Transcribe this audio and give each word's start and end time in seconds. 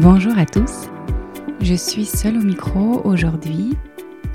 Bonjour 0.00 0.38
à 0.38 0.46
tous, 0.46 0.86
je 1.60 1.74
suis 1.74 2.04
seule 2.04 2.36
au 2.36 2.42
micro 2.42 3.00
aujourd'hui. 3.04 3.74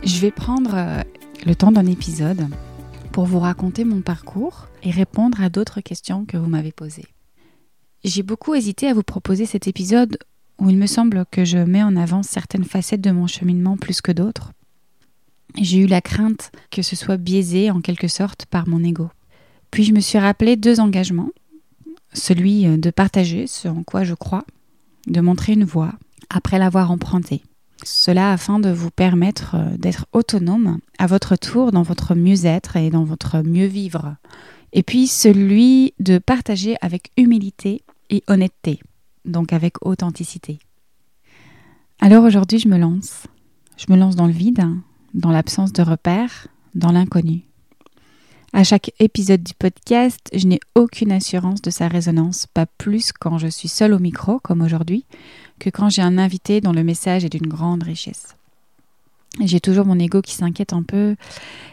Je 0.04 0.20
vais 0.20 0.30
prendre 0.30 0.72
euh, 0.76 1.02
le 1.46 1.56
temps 1.56 1.72
d'un 1.72 1.86
épisode 1.86 2.50
pour 3.14 3.24
vous 3.24 3.40
raconter 3.40 3.86
mon 3.86 4.02
parcours 4.02 4.68
et 4.84 4.92
répondre 4.92 5.42
à 5.42 5.48
d'autres 5.48 5.80
questions 5.80 6.26
que 6.26 6.36
vous 6.36 6.50
m'avez 6.50 6.74
posées. 6.74 7.08
J'ai 8.04 8.24
beaucoup 8.24 8.56
hésité 8.56 8.90
à 8.90 8.94
vous 8.94 9.04
proposer 9.04 9.46
cet 9.46 9.70
épisode 9.70 10.18
où 10.60 10.70
il 10.70 10.78
me 10.78 10.86
semble 10.86 11.26
que 11.32 11.46
je 11.46 11.60
mets 11.60 11.82
en 11.82 11.96
avant 11.96 12.24
certaines 12.24 12.66
facettes 12.66 13.00
de 13.00 13.12
mon 13.12 13.28
cheminement 13.28 13.78
plus 13.78 14.02
que 14.02 14.12
d'autres. 14.12 14.52
J'ai 15.56 15.78
eu 15.78 15.88
la 15.88 16.02
crainte 16.02 16.52
que 16.72 16.82
ce 16.82 16.98
soit 16.98 17.16
biaisé 17.16 17.72
en 17.72 17.80
quelque 17.80 18.10
sorte 18.10 18.48
par 18.48 18.68
mon 18.68 18.84
ego. 18.84 19.10
Puis 19.72 19.86
je 19.86 19.94
me 19.94 20.02
suis 20.02 20.20
rappelé 20.20 20.58
deux 20.58 20.82
engagements. 20.82 21.32
Celui 22.12 22.66
de 22.66 22.90
partager 22.90 23.48
ce 23.48 23.70
en 23.70 23.84
quoi 23.84 24.04
je 24.04 24.14
crois 24.14 24.44
de 25.08 25.22
montrer 25.22 25.54
une 25.54 25.66
voie 25.66 25.94
après 26.30 26.60
l'avoir 26.60 26.92
empruntée. 26.92 27.44
Cela 27.84 28.32
afin 28.32 28.60
de 28.60 28.70
vous 28.70 28.92
permettre 28.92 29.56
euh, 29.56 29.78
d'être 29.78 30.06
autonome 30.14 30.80
à 30.98 31.08
votre 31.08 31.36
tour 31.36 31.72
dans 31.72 31.84
votre 31.84 32.16
mieux-être 32.16 32.78
et 32.78 32.90
dans 32.90 33.04
votre 33.04 33.42
mieux-vivre. 33.42 34.16
Et 34.72 34.84
puis 34.84 35.08
celui 35.08 35.94
de 36.00 36.18
partager 36.18 36.76
avec 36.82 37.12
humilité 37.18 37.82
et 38.10 38.24
honnêteté, 38.28 38.80
donc 39.26 39.54
avec 39.54 39.86
authenticité. 39.86 40.60
Alors 42.00 42.24
aujourd'hui, 42.24 42.60
je 42.60 42.68
me 42.68 42.78
lance. 42.78 43.28
Je 43.78 43.92
me 43.92 43.98
lance 43.98 44.16
dans 44.16 44.28
le 44.28 44.34
vide, 44.34 44.66
dans 45.14 45.32
l'absence 45.32 45.74
de 45.74 45.84
repères, 45.84 46.48
dans 46.76 46.92
l'inconnu. 46.92 47.44
À 48.56 48.64
chaque 48.64 48.92
épisode 49.00 49.42
du 49.42 49.56
podcast, 49.56 50.30
je 50.32 50.46
n'ai 50.46 50.60
aucune 50.76 51.12
assurance 51.12 51.60
de 51.64 51.72
sa 51.72 51.88
résonance, 51.88 52.46
pas 52.46 52.68
plus 52.68 53.12
quand 53.12 53.40
je 53.40 53.48
suis 53.48 53.68
seule 53.68 53.94
au 53.94 54.00
micro, 54.00 54.40
comme 54.40 54.62
aujourd'hui, 54.62 55.06
que 55.58 55.72
quand 55.72 55.90
j'ai 55.90 56.04
un 56.04 56.20
invité 56.20 56.62
dont 56.62 56.72
le 56.72 56.84
message 56.84 57.26
est 57.26 57.30
d'une 57.30 57.48
grande 57.48 57.82
richesse. 57.82 58.36
J'ai 59.44 59.60
toujours 59.60 59.88
mon 59.88 59.98
ego 59.98 60.22
qui 60.22 60.36
s'inquiète 60.36 60.72
un 60.72 60.84
peu. 60.84 61.16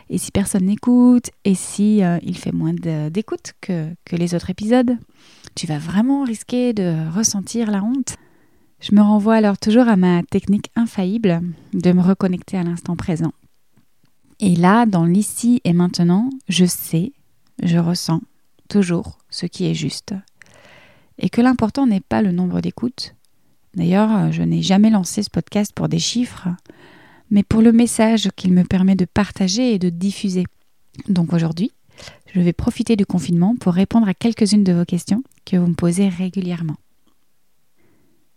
Et 0.08 0.16
si 0.16 0.32
personne 0.32 0.64
n'écoute 0.64 1.30
Et 1.44 1.54
si 1.54 2.02
euh, 2.02 2.18
il 2.22 2.38
fait 2.38 2.50
moins 2.50 2.72
d'écoute 2.72 3.52
que, 3.60 3.90
que 4.06 4.16
les 4.16 4.34
autres 4.34 4.48
épisodes 4.48 4.96
Tu 5.54 5.66
vas 5.66 5.78
vraiment 5.78 6.24
risquer 6.24 6.72
de 6.72 7.14
ressentir 7.14 7.70
la 7.70 7.82
honte 7.82 8.16
Je 8.80 8.94
me 8.94 9.02
renvoie 9.02 9.34
alors 9.34 9.58
toujours 9.58 9.86
à 9.86 9.96
ma 9.96 10.22
technique 10.22 10.70
infaillible 10.76 11.42
de 11.74 11.92
me 11.92 12.00
reconnecter 12.00 12.56
à 12.56 12.62
l'instant 12.62 12.96
présent. 12.96 13.32
Et 14.42 14.56
là, 14.56 14.86
dans 14.86 15.04
l'ici 15.04 15.60
et 15.64 15.74
maintenant, 15.74 16.30
je 16.48 16.64
sais, 16.64 17.12
je 17.62 17.76
ressens 17.76 18.22
toujours 18.70 19.18
ce 19.28 19.44
qui 19.44 19.66
est 19.66 19.74
juste. 19.74 20.14
Et 21.18 21.28
que 21.28 21.42
l'important 21.42 21.86
n'est 21.86 22.00
pas 22.00 22.22
le 22.22 22.32
nombre 22.32 22.62
d'écoutes. 22.62 23.14
D'ailleurs, 23.74 24.32
je 24.32 24.42
n'ai 24.42 24.62
jamais 24.62 24.88
lancé 24.88 25.22
ce 25.22 25.28
podcast 25.28 25.72
pour 25.74 25.90
des 25.90 25.98
chiffres, 25.98 26.48
mais 27.30 27.42
pour 27.42 27.60
le 27.60 27.72
message 27.72 28.30
qu'il 28.34 28.54
me 28.54 28.64
permet 28.64 28.96
de 28.96 29.04
partager 29.04 29.74
et 29.74 29.78
de 29.78 29.90
diffuser. 29.90 30.44
Donc 31.06 31.34
aujourd'hui, 31.34 31.70
je 32.34 32.40
vais 32.40 32.54
profiter 32.54 32.96
du 32.96 33.04
confinement 33.04 33.56
pour 33.56 33.74
répondre 33.74 34.08
à 34.08 34.14
quelques-unes 34.14 34.64
de 34.64 34.72
vos 34.72 34.86
questions 34.86 35.22
que 35.44 35.58
vous 35.58 35.66
me 35.66 35.74
posez 35.74 36.08
régulièrement. 36.08 36.76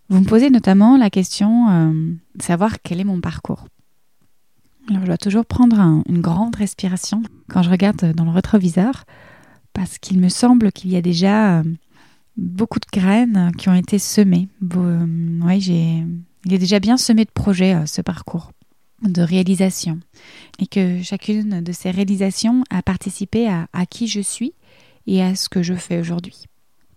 Vous 0.09 0.19
me 0.19 0.25
posez 0.25 0.49
notamment 0.49 0.97
la 0.97 1.09
question 1.09 1.69
euh, 1.69 2.13
savoir 2.39 2.81
quel 2.81 2.99
est 2.99 3.05
mon 3.05 3.21
parcours. 3.21 3.65
Alors, 4.89 5.01
je 5.01 5.07
dois 5.07 5.17
toujours 5.17 5.45
prendre 5.45 6.03
une 6.07 6.21
grande 6.21 6.55
respiration 6.55 7.23
quand 7.49 7.63
je 7.63 7.69
regarde 7.69 8.13
dans 8.13 8.25
le 8.25 8.31
rétroviseur 8.31 9.05
parce 9.71 9.97
qu'il 9.97 10.19
me 10.19 10.29
semble 10.29 10.71
qu'il 10.71 10.91
y 10.91 10.97
a 10.97 11.01
déjà 11.01 11.59
euh, 11.59 11.63
beaucoup 12.37 12.79
de 12.79 12.85
graines 12.91 13.51
qui 13.57 13.69
ont 13.69 13.73
été 13.73 13.97
semées. 13.97 14.49
Euh, 14.75 15.05
j'ai, 15.59 16.03
il 16.45 16.53
est 16.53 16.57
déjà 16.57 16.79
bien 16.79 16.97
semé 16.97 17.23
de 17.23 17.31
projets, 17.31 17.75
euh, 17.75 17.85
ce 17.85 18.01
parcours 18.01 18.51
de 19.01 19.21
réalisation. 19.21 19.99
Et 20.59 20.67
que 20.67 21.01
chacune 21.01 21.61
de 21.61 21.71
ces 21.71 21.91
réalisations 21.91 22.63
a 22.69 22.81
participé 22.81 23.47
à 23.49 23.85
qui 23.85 24.07
je 24.07 24.21
suis 24.21 24.53
et 25.07 25.21
à 25.21 25.35
ce 25.35 25.49
que 25.49 25.61
je 25.61 25.73
fais 25.73 25.99
aujourd'hui. 25.99 26.45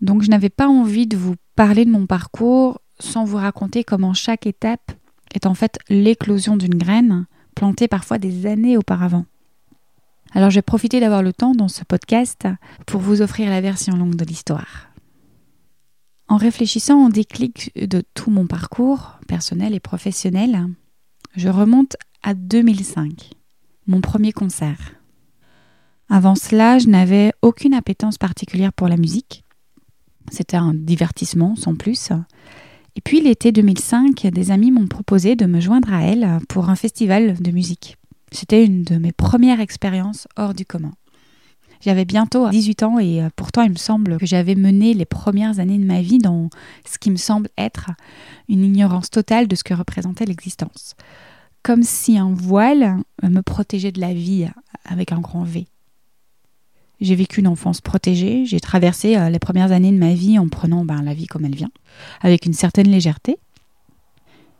Donc, 0.01 0.23
je 0.23 0.31
n'avais 0.31 0.51
pas 0.51 0.69
envie 0.69 1.09
de 1.09 1.17
vous 1.17 1.35
parler 1.57 1.85
de 1.85 1.91
mon 1.91 2.07
parcours 2.07 2.81
sans 3.01 3.25
vous 3.25 3.39
raconter 3.39 3.83
comment 3.83 4.15
chaque 4.15 4.47
étape 4.47 4.93
est 5.35 5.47
en 5.47 5.55
fait 5.55 5.79
l'éclosion 5.89 6.57
d'une 6.57 6.77
graine 6.77 7.27
planté 7.57 7.89
parfois 7.89 8.19
des 8.19 8.47
années 8.47 8.77
auparavant. 8.77 9.27
Alors 10.33 10.51
j'ai 10.51 10.63
profité 10.63 11.01
d'avoir 11.01 11.23
le 11.23 11.33
temps 11.33 11.55
dans 11.55 11.69
ce 11.69 11.83
podcast 11.83 12.47
pour 12.87 13.01
vous 13.01 13.23
offrir 13.23 13.51
la 13.51 13.61
version 13.61 13.97
longue 13.97 14.15
de 14.15 14.25
l'histoire. 14.25 14.91
En 16.29 16.37
réfléchissant 16.37 17.07
au 17.07 17.09
déclic 17.09 17.73
de 17.77 18.03
tout 18.15 18.31
mon 18.31 18.47
parcours, 18.47 19.19
personnel 19.27 19.75
et 19.75 19.81
professionnel, 19.81 20.69
je 21.35 21.49
remonte 21.49 21.97
à 22.23 22.35
2005, 22.35 23.31
mon 23.87 24.01
premier 24.01 24.33
concert. 24.33 24.95
Avant 26.09 26.35
cela, 26.35 26.79
je 26.79 26.89
n'avais 26.89 27.33
aucune 27.43 27.75
appétence 27.75 28.19
particulière 28.19 28.73
pour 28.73 28.89
la 28.89 28.97
musique. 28.97 29.45
C'était 30.31 30.57
un 30.57 30.75
divertissement 30.75 31.57
sans 31.57 31.75
plus. 31.75 32.11
Et 32.97 33.03
puis 33.03 33.21
l'été 33.21 33.53
2005, 33.53 34.27
des 34.29 34.51
amis 34.51 34.71
m'ont 34.71 34.87
proposé 34.87 35.37
de 35.37 35.45
me 35.45 35.61
joindre 35.61 35.93
à 35.93 36.03
elles 36.03 36.41
pour 36.49 36.71
un 36.71 36.77
festival 36.77 37.35
de 37.41 37.51
musique. 37.51 37.99
C'était 38.33 38.65
une 38.65 38.83
de 38.85 38.97
mes 38.97 39.13
premières 39.13 39.61
expériences 39.61 40.27
hors 40.37 40.55
du 40.55 40.65
commun. 40.65 40.93
J'avais 41.83 42.07
bientôt 42.07 42.49
18 42.49 42.83
ans 42.85 42.99
et 42.99 43.23
euh, 43.23 43.29
pourtant 43.37 43.63
il 43.63 43.71
me 43.71 43.77
semble 43.77 44.17
que 44.17 44.25
j'avais 44.25 44.55
mené 44.55 44.95
les 44.95 45.05
premières 45.05 45.61
années 45.61 45.77
de 45.77 45.85
ma 45.85 46.01
vie 46.01 46.19
dans 46.19 46.49
ce 46.87 46.99
qui 46.99 47.11
me 47.11 47.17
semble 47.17 47.51
être 47.59 47.91
une 48.49 48.65
ignorance 48.65 49.11
totale 49.11 49.47
de 49.47 49.55
ce 49.55 49.63
que 49.63 49.75
représentait 49.75 50.25
l'existence. 50.25 50.95
Comme 51.63 51.83
si 51.83 52.17
un 52.17 52.33
voile 52.33 52.97
me 53.23 53.43
protégeait 53.43 53.93
de 53.93 54.01
la 54.01 54.15
vie 54.15 54.49
avec 54.87 55.13
un 55.13 55.21
grand 55.21 55.45
V. 55.45 55.67
J'ai 57.01 57.15
vécu 57.15 57.41
une 57.41 57.49
enfance 57.49 57.83
protégée, 57.83 58.47
j'ai 58.47 58.61
traversé 58.61 59.17
euh, 59.17 59.29
les 59.29 59.39
premières 59.39 59.73
années 59.73 59.93
de 59.93 59.99
ma 59.99 60.15
vie 60.15 60.39
en 60.39 60.49
prenant 60.49 60.85
ben, 60.85 61.03
la 61.03 61.13
vie 61.13 61.27
comme 61.27 61.45
elle 61.45 61.55
vient, 61.55 61.71
avec 62.23 62.47
une 62.47 62.55
certaine 62.55 62.89
légèreté. 62.89 63.39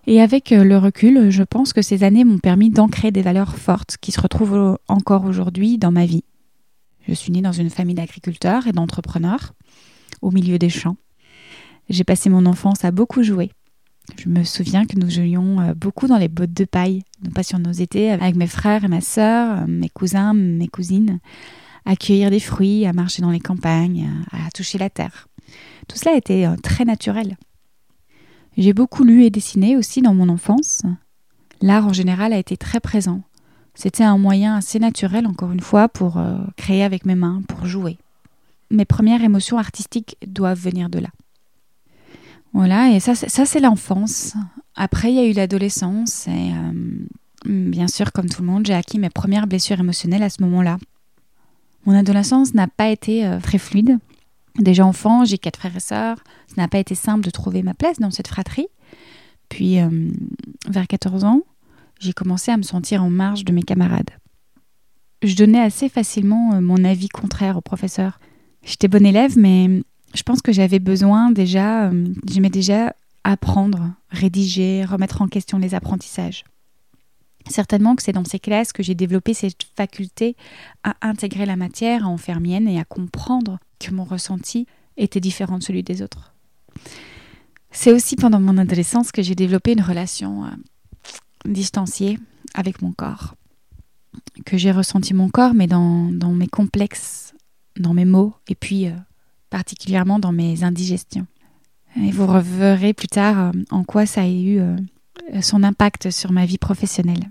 Et 0.07 0.21
avec 0.21 0.53
euh, 0.53 0.63
le 0.63 0.77
recul, 0.77 1.31
je 1.31 1.43
pense 1.43 1.73
que 1.73 1.81
ces 1.81 2.05
années 2.05 2.25
m'ont 2.25 2.39
permis 2.39 2.69
d'ancrer 2.69 3.11
des 3.11 3.23
valeurs 3.23 3.57
fortes 3.57 3.97
qui 4.01 4.13
se 4.13 4.21
retrouvent 4.21 4.79
encore 4.87 5.25
aujourd'hui 5.25 5.79
dans 5.79 5.91
ma 5.91 6.05
vie. 6.05 6.25
Je 7.09 7.15
suis 7.15 7.33
née 7.33 7.41
dans 7.41 7.53
une 7.53 7.71
famille 7.71 7.95
d'agriculteurs 7.95 8.67
et 8.67 8.73
d'entrepreneurs, 8.73 9.55
au 10.21 10.31
milieu 10.31 10.59
des 10.59 10.69
champs. 10.69 10.97
J'ai 11.89 12.05
passé 12.05 12.29
mon 12.29 12.45
enfance 12.45 12.85
à 12.85 12.91
beaucoup 12.91 13.23
jouer. 13.23 13.51
Je 14.23 14.29
me 14.29 14.45
souviens 14.45 14.85
que 14.85 14.99
nous 14.99 15.11
jouions 15.11 15.61
euh, 15.61 15.75
beaucoup 15.75 16.07
dans 16.07 16.19
les 16.19 16.29
bottes 16.29 16.53
de 16.53 16.65
paille. 16.67 17.03
Nous 17.23 17.31
passions 17.31 17.59
nos 17.59 17.73
étés 17.73 18.11
avec 18.11 18.37
mes 18.37 18.47
frères 18.47 18.85
et 18.85 18.89
ma 18.89 19.01
sœur, 19.01 19.67
mes 19.67 19.89
cousins, 19.89 20.35
mes 20.35 20.69
cousines 20.69 21.19
à 21.87 21.97
cueillir 21.97 22.31
des 22.31 22.41
fruits, 22.41 22.85
à 22.85 22.93
marcher 22.93 23.23
dans 23.23 23.31
les 23.31 23.41
campagnes, 23.41 24.11
à 24.33 24.51
toucher 24.51 24.77
la 24.77 24.91
terre. 24.91 25.29
Tout 25.89 25.97
cela 25.97 26.17
était 26.17 26.47
euh, 26.47 26.57
très 26.63 26.85
naturel. 26.85 27.37
J'ai 28.57 28.73
beaucoup 28.73 29.05
lu 29.05 29.25
et 29.25 29.31
dessiné 29.31 29.77
aussi 29.77 30.03
dans 30.03 30.15
mon 30.15 30.29
enfance. 30.29 30.83
L'art 31.63 31.87
en 31.87 31.93
général 31.93 32.33
a 32.33 32.39
été 32.39 32.57
très 32.57 32.81
présent. 32.81 33.23
C'était 33.75 34.05
un 34.05 34.19
moyen 34.19 34.57
assez 34.57 34.79
naturel, 34.79 35.27
encore 35.27 35.53
une 35.53 35.61
fois, 35.61 35.89
pour 35.89 36.17
euh, 36.17 36.39
créer 36.57 36.83
avec 36.83 37.07
mes 37.07 37.15
mains, 37.15 37.43
pour 37.47 37.67
jouer. 37.67 37.99
Mes 38.71 38.85
premières 38.85 39.23
émotions 39.23 39.59
artistiques 39.59 40.17
doivent 40.27 40.59
venir 40.59 40.89
de 40.89 40.99
là. 40.99 41.11
Voilà, 42.53 42.91
et 42.91 43.01
ça, 43.01 43.15
c'est 43.15 43.61
l'enfance. 43.61 44.35
Après, 44.75 45.13
il 45.13 45.17
y 45.17 45.19
a 45.19 45.27
eu 45.27 45.33
l'adolescence, 45.33 46.27
et 46.27 46.53
euh, 46.53 46.97
bien 47.45 47.87
sûr, 47.87 48.13
comme 48.13 48.31
tout 48.31 48.41
le 48.41 48.49
monde, 48.49 48.67
j'ai 48.67 48.75
acquis 48.75 48.99
mes 48.99 49.11
premières 49.11 49.47
blessures 49.47 49.79
émotionnelles 49.79 50.23
à 50.23 50.31
ce 50.31 50.43
moment-là. 50.43 50.79
Mon 51.87 51.95
adolescence 51.95 52.53
n'a 52.53 52.67
pas 52.67 52.89
été 52.89 53.25
euh, 53.25 53.39
très 53.41 53.59
fluide. 53.59 53.99
Déjà 54.59 54.85
enfant, 54.85 55.25
j'ai 55.25 55.39
quatre 55.39 55.59
frères 55.59 55.77
et 55.77 55.81
sœurs. 55.81 56.19
Ça 56.49 56.55
n'a 56.61 56.69
pas 56.69 56.79
été 56.79 56.97
simple 56.97 57.25
de 57.25 57.31
trouver 57.31 57.63
ma 57.63 57.75
place 57.75 57.99
dans 58.01 58.11
cette 58.11 58.27
fratrie. 58.27 58.67
Puis, 59.49 59.81
euh, 59.81 60.11
vers 60.69 60.89
14 60.89 61.23
ans, 61.25 61.43
j'ai 62.01 62.13
commencé 62.13 62.51
à 62.51 62.57
me 62.57 62.63
sentir 62.63 63.05
en 63.05 63.11
marge 63.11 63.45
de 63.45 63.53
mes 63.53 63.63
camarades. 63.63 64.11
Je 65.23 65.37
donnais 65.37 65.61
assez 65.61 65.89
facilement 65.89 66.55
euh, 66.55 66.61
mon 66.61 66.85
avis 66.85 67.09
contraire 67.09 67.57
au 67.57 67.61
professeur. 67.61 68.19
J'étais 68.65 68.89
bonne 68.89 69.07
élève, 69.07 69.39
mais 69.39 69.83
je 70.15 70.23
pense 70.25 70.43
que 70.43 70.53
j'avais 70.53 70.81
besoin 70.81 71.31
déjà, 71.31 71.93
j'aimais 72.29 72.51
déjà 72.51 72.97
apprendre, 73.23 73.93
rédiger, 74.11 74.85
remettre 74.85 75.23
en 75.23 75.29
question 75.29 75.59
les 75.59 75.75
apprentissages. 75.75 76.43
Certainement 77.49 77.95
que 77.95 78.03
c'est 78.03 78.13
dans 78.13 78.25
ces 78.25 78.39
classes 78.39 78.73
que 78.73 78.83
j'ai 78.83 78.95
développé 78.95 79.35
cette 79.35 79.63
faculté 79.77 80.37
à 80.83 80.97
intégrer 81.03 81.47
la 81.47 81.57
matière, 81.57 82.05
à 82.05 82.09
en 82.09 82.17
faire 82.17 82.41
mienne 82.41 82.67
et 82.69 82.81
à 82.81 82.85
comprendre 82.85 83.59
que 83.79 83.93
mon 83.93 84.05
ressenti 84.05 84.67
était 84.97 85.21
différent 85.21 85.59
de 85.59 85.63
celui 85.63 85.83
des 85.83 86.03
autres. 86.03 86.35
C'est 87.71 87.93
aussi 87.93 88.17
pendant 88.17 88.41
mon 88.41 88.59
adolescence 88.59 89.13
que 89.13 89.23
j'ai 89.23 89.35
développé 89.35 89.73
une 89.73 89.83
relation 89.83 90.45
euh, 90.45 90.49
distanciée 91.45 92.19
avec 92.55 92.83
mon 92.83 92.93
corps. 92.93 93.35
Que 94.45 94.57
j'ai 94.57 94.73
ressenti 94.73 95.13
mon 95.13 95.29
corps, 95.29 95.55
mais 95.55 95.67
dans, 95.67 96.11
mes 96.11 96.47
complexes, 96.47 97.35
dans 97.79 97.93
mes 97.93 98.07
mots, 98.07 98.35
et 98.49 98.55
puis 98.55 98.87
euh, 98.87 98.95
particulièrement 99.51 100.19
dans 100.19 100.33
mes 100.33 100.65
indigestions. 100.65 101.27
Et 102.03 102.11
vous 102.11 102.27
reverrez 102.27 102.93
plus 102.93 103.09
tard 103.09 103.39
euh, 103.39 103.53
en 103.71 103.85
quoi 103.85 104.07
ça 104.07 104.23
a 104.23 104.29
eu 104.29 104.59
son 105.41 105.63
impact 105.63 106.11
sur 106.11 106.33
ma 106.33 106.47
vie 106.47 106.59
professionnelle. 106.59 107.31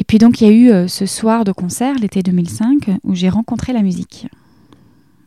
Et 0.00 0.04
puis 0.04 0.18
donc 0.18 0.40
il 0.40 0.48
y 0.48 0.50
a 0.50 0.82
eu 0.82 0.88
ce 0.88 1.06
soir 1.06 1.44
de 1.44 1.52
concert, 1.52 1.94
l'été 1.96 2.22
2005, 2.22 2.90
où 3.04 3.14
j'ai 3.14 3.28
rencontré 3.28 3.72
la 3.72 3.82
musique. 3.82 4.26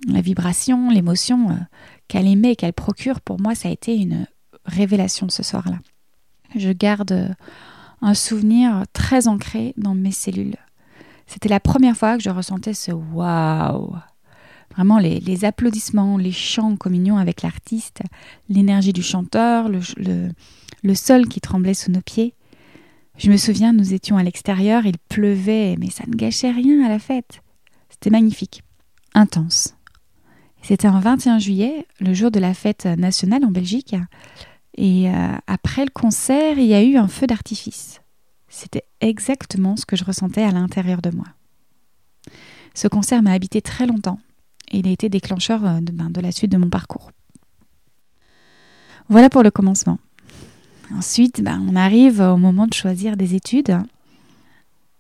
La 0.08 0.20
vibration, 0.20 0.90
l'émotion 0.90 1.58
qu'elle 2.08 2.28
émet 2.28 2.52
et 2.52 2.56
qu'elle 2.56 2.74
procure, 2.74 3.22
pour 3.22 3.40
moi, 3.40 3.56
ça 3.56 3.70
a 3.70 3.72
été 3.72 3.96
une 3.96 4.28
révélation 4.66 5.30
ce 5.30 5.44
soir-là. 5.44 5.78
Je 6.56 6.72
garde 6.72 7.36
un 8.02 8.14
souvenir 8.16 8.84
très 8.94 9.28
ancré 9.28 9.74
dans 9.78 9.96
mes 9.96 10.12
cellules. 10.12 10.58
C'était 11.28 11.50
la 11.50 11.60
première 11.60 11.96
fois 11.96 12.18
que 12.18 12.24
je 12.24 12.30
ressentais 12.30 12.74
ce 12.74 12.92
waouh. 12.92 13.96
Vraiment 14.72 14.98
les, 14.98 15.46
applaudissements, 15.46 16.18
les 16.18 16.32
chants 16.32 16.72
en 16.72 16.78
communion 16.78 17.18
avec 17.18 17.44
l'artiste, 17.44 18.02
l'énergie 18.50 18.92
du 18.92 19.04
chanteur, 19.04 19.70
le 19.70 20.96
sol 20.96 21.28
qui 21.28 21.42
tremblait 21.42 21.76
sous 21.76 21.92
nos 21.92 22.02
pieds. 22.02 22.34
Je 23.18 23.30
me 23.30 23.38
souviens, 23.38 23.74
nous 23.74 23.94
étions 23.94 24.18
à 24.18 24.24
l'extérieur, 24.24 24.86
il 24.86 24.98
pleuvait, 24.98 25.76
mais 25.78 25.90
ça 25.90 26.04
ne 26.08 26.14
gâchait 26.14 26.52
rien 26.52 26.84
à 26.84 26.90
la 26.90 27.00
fête. 27.00 27.42
C'était 27.90 28.10
magnifique, 28.10 28.64
intense. 29.14 29.76
C'était 30.62 30.88
un 30.88 31.00
21 31.00 31.40
juillet, 31.40 31.86
le 32.00 32.14
jour 32.14 32.32
de 32.32 32.40
la 32.40 32.54
fête 32.54 32.86
nationale 32.86 33.46
en 33.46 33.52
Belgique. 33.52 33.96
Et 34.76 35.10
euh, 35.10 35.36
après 35.46 35.86
le 35.86 35.92
concert, 35.92 36.58
il 36.58 36.66
y 36.66 36.74
a 36.74 36.84
eu 36.84 36.98
un 36.98 37.08
feu 37.08 37.28
d'artifice. 37.28 38.02
C'était 38.50 38.86
exactement 39.02 39.76
ce 39.76 39.86
que 39.86 39.96
je 39.96 40.04
ressentais 40.04 40.44
à 40.44 40.52
l'intérieur 40.52 41.02
de 41.02 41.12
moi. 41.12 41.28
Ce 42.74 42.88
concert 42.88 43.22
m'a 43.22 43.34
habité 43.34 43.62
très 43.62 43.86
longtemps 43.86 44.20
et 44.72 44.80
il 44.80 44.88
a 44.88 44.92
été 44.92 45.10
déclencheur 45.10 45.66
euh, 45.66 45.80
ben, 45.82 46.10
de 46.10 46.22
la 46.22 46.32
suite 46.32 46.52
de 46.52 46.58
mon 46.58 46.70
parcours. 46.70 47.12
Voilà 49.10 49.30
pour 49.30 49.44
le 49.44 49.52
commencement. 49.52 50.00
Ensuite, 50.96 51.42
ben, 51.42 51.66
on 51.70 51.76
arrive 51.76 52.20
au 52.22 52.38
moment 52.38 52.68
de 52.68 52.74
choisir 52.74 53.18
des 53.18 53.36
études. 53.36 53.78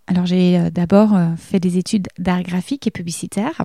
Alors 0.07 0.25
j'ai 0.25 0.59
euh, 0.59 0.69
d'abord 0.69 1.17
fait 1.37 1.59
des 1.59 1.77
études 1.77 2.07
d'art 2.17 2.43
graphique 2.43 2.87
et 2.87 2.91
publicitaire 2.91 3.63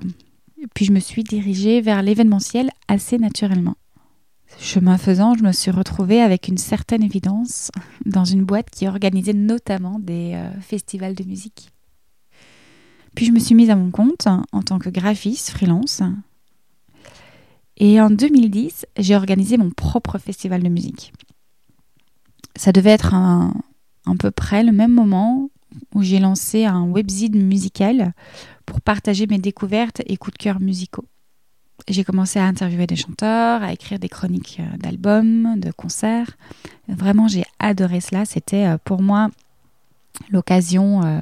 puis 0.73 0.85
je 0.85 0.91
me 0.91 0.99
suis 0.99 1.23
dirigée 1.23 1.81
vers 1.81 2.01
l'événementiel 2.01 2.69
assez 2.87 3.17
naturellement. 3.17 3.75
Chemin 4.59 4.97
faisant, 4.97 5.35
je 5.35 5.43
me 5.43 5.51
suis 5.51 5.71
retrouvée 5.71 6.21
avec 6.21 6.47
une 6.47 6.57
certaine 6.57 7.03
évidence 7.03 7.71
dans 8.05 8.25
une 8.25 8.43
boîte 8.43 8.69
qui 8.69 8.87
organisait 8.87 9.33
notamment 9.33 9.99
des 9.99 10.33
euh, 10.33 10.49
festivals 10.59 11.13
de 11.13 11.23
musique. 11.23 11.69
Puis 13.15 13.25
je 13.25 13.31
me 13.31 13.39
suis 13.39 13.55
mise 13.55 13.69
à 13.69 13.75
mon 13.75 13.91
compte 13.91 14.27
en 14.27 14.61
tant 14.63 14.79
que 14.79 14.89
graphiste 14.89 15.49
freelance. 15.51 16.01
Et 17.77 18.01
en 18.01 18.09
2010, 18.09 18.85
j'ai 18.97 19.15
organisé 19.15 19.57
mon 19.57 19.69
propre 19.69 20.17
festival 20.17 20.63
de 20.63 20.69
musique. 20.69 21.13
Ça 22.55 22.71
devait 22.71 22.91
être 22.91 23.13
à 23.13 23.51
peu 24.19 24.31
près 24.31 24.63
le 24.63 24.71
même 24.71 24.91
moment 24.91 25.49
où 25.93 26.01
j'ai 26.01 26.19
lancé 26.19 26.65
un 26.65 26.83
webzine 26.83 27.41
musical 27.45 28.13
pour 28.65 28.81
partager 28.81 29.27
mes 29.27 29.37
découvertes 29.39 30.01
et 30.05 30.17
coups 30.17 30.37
de 30.37 30.43
cœur 30.43 30.59
musicaux. 30.59 31.05
J'ai 31.87 32.03
commencé 32.03 32.39
à 32.39 32.45
interviewer 32.45 32.87
des 32.87 32.95
chanteurs, 32.95 33.63
à 33.63 33.71
écrire 33.73 33.99
des 33.99 34.09
chroniques 34.09 34.59
euh, 34.59 34.77
d'albums, 34.77 35.59
de 35.59 35.71
concerts. 35.71 36.37
Vraiment, 36.87 37.27
j'ai 37.27 37.45
adoré 37.59 38.01
cela. 38.01 38.25
C'était 38.25 38.65
euh, 38.65 38.77
pour 38.83 39.01
moi 39.01 39.29
l'occasion 40.29 41.03
euh, 41.03 41.19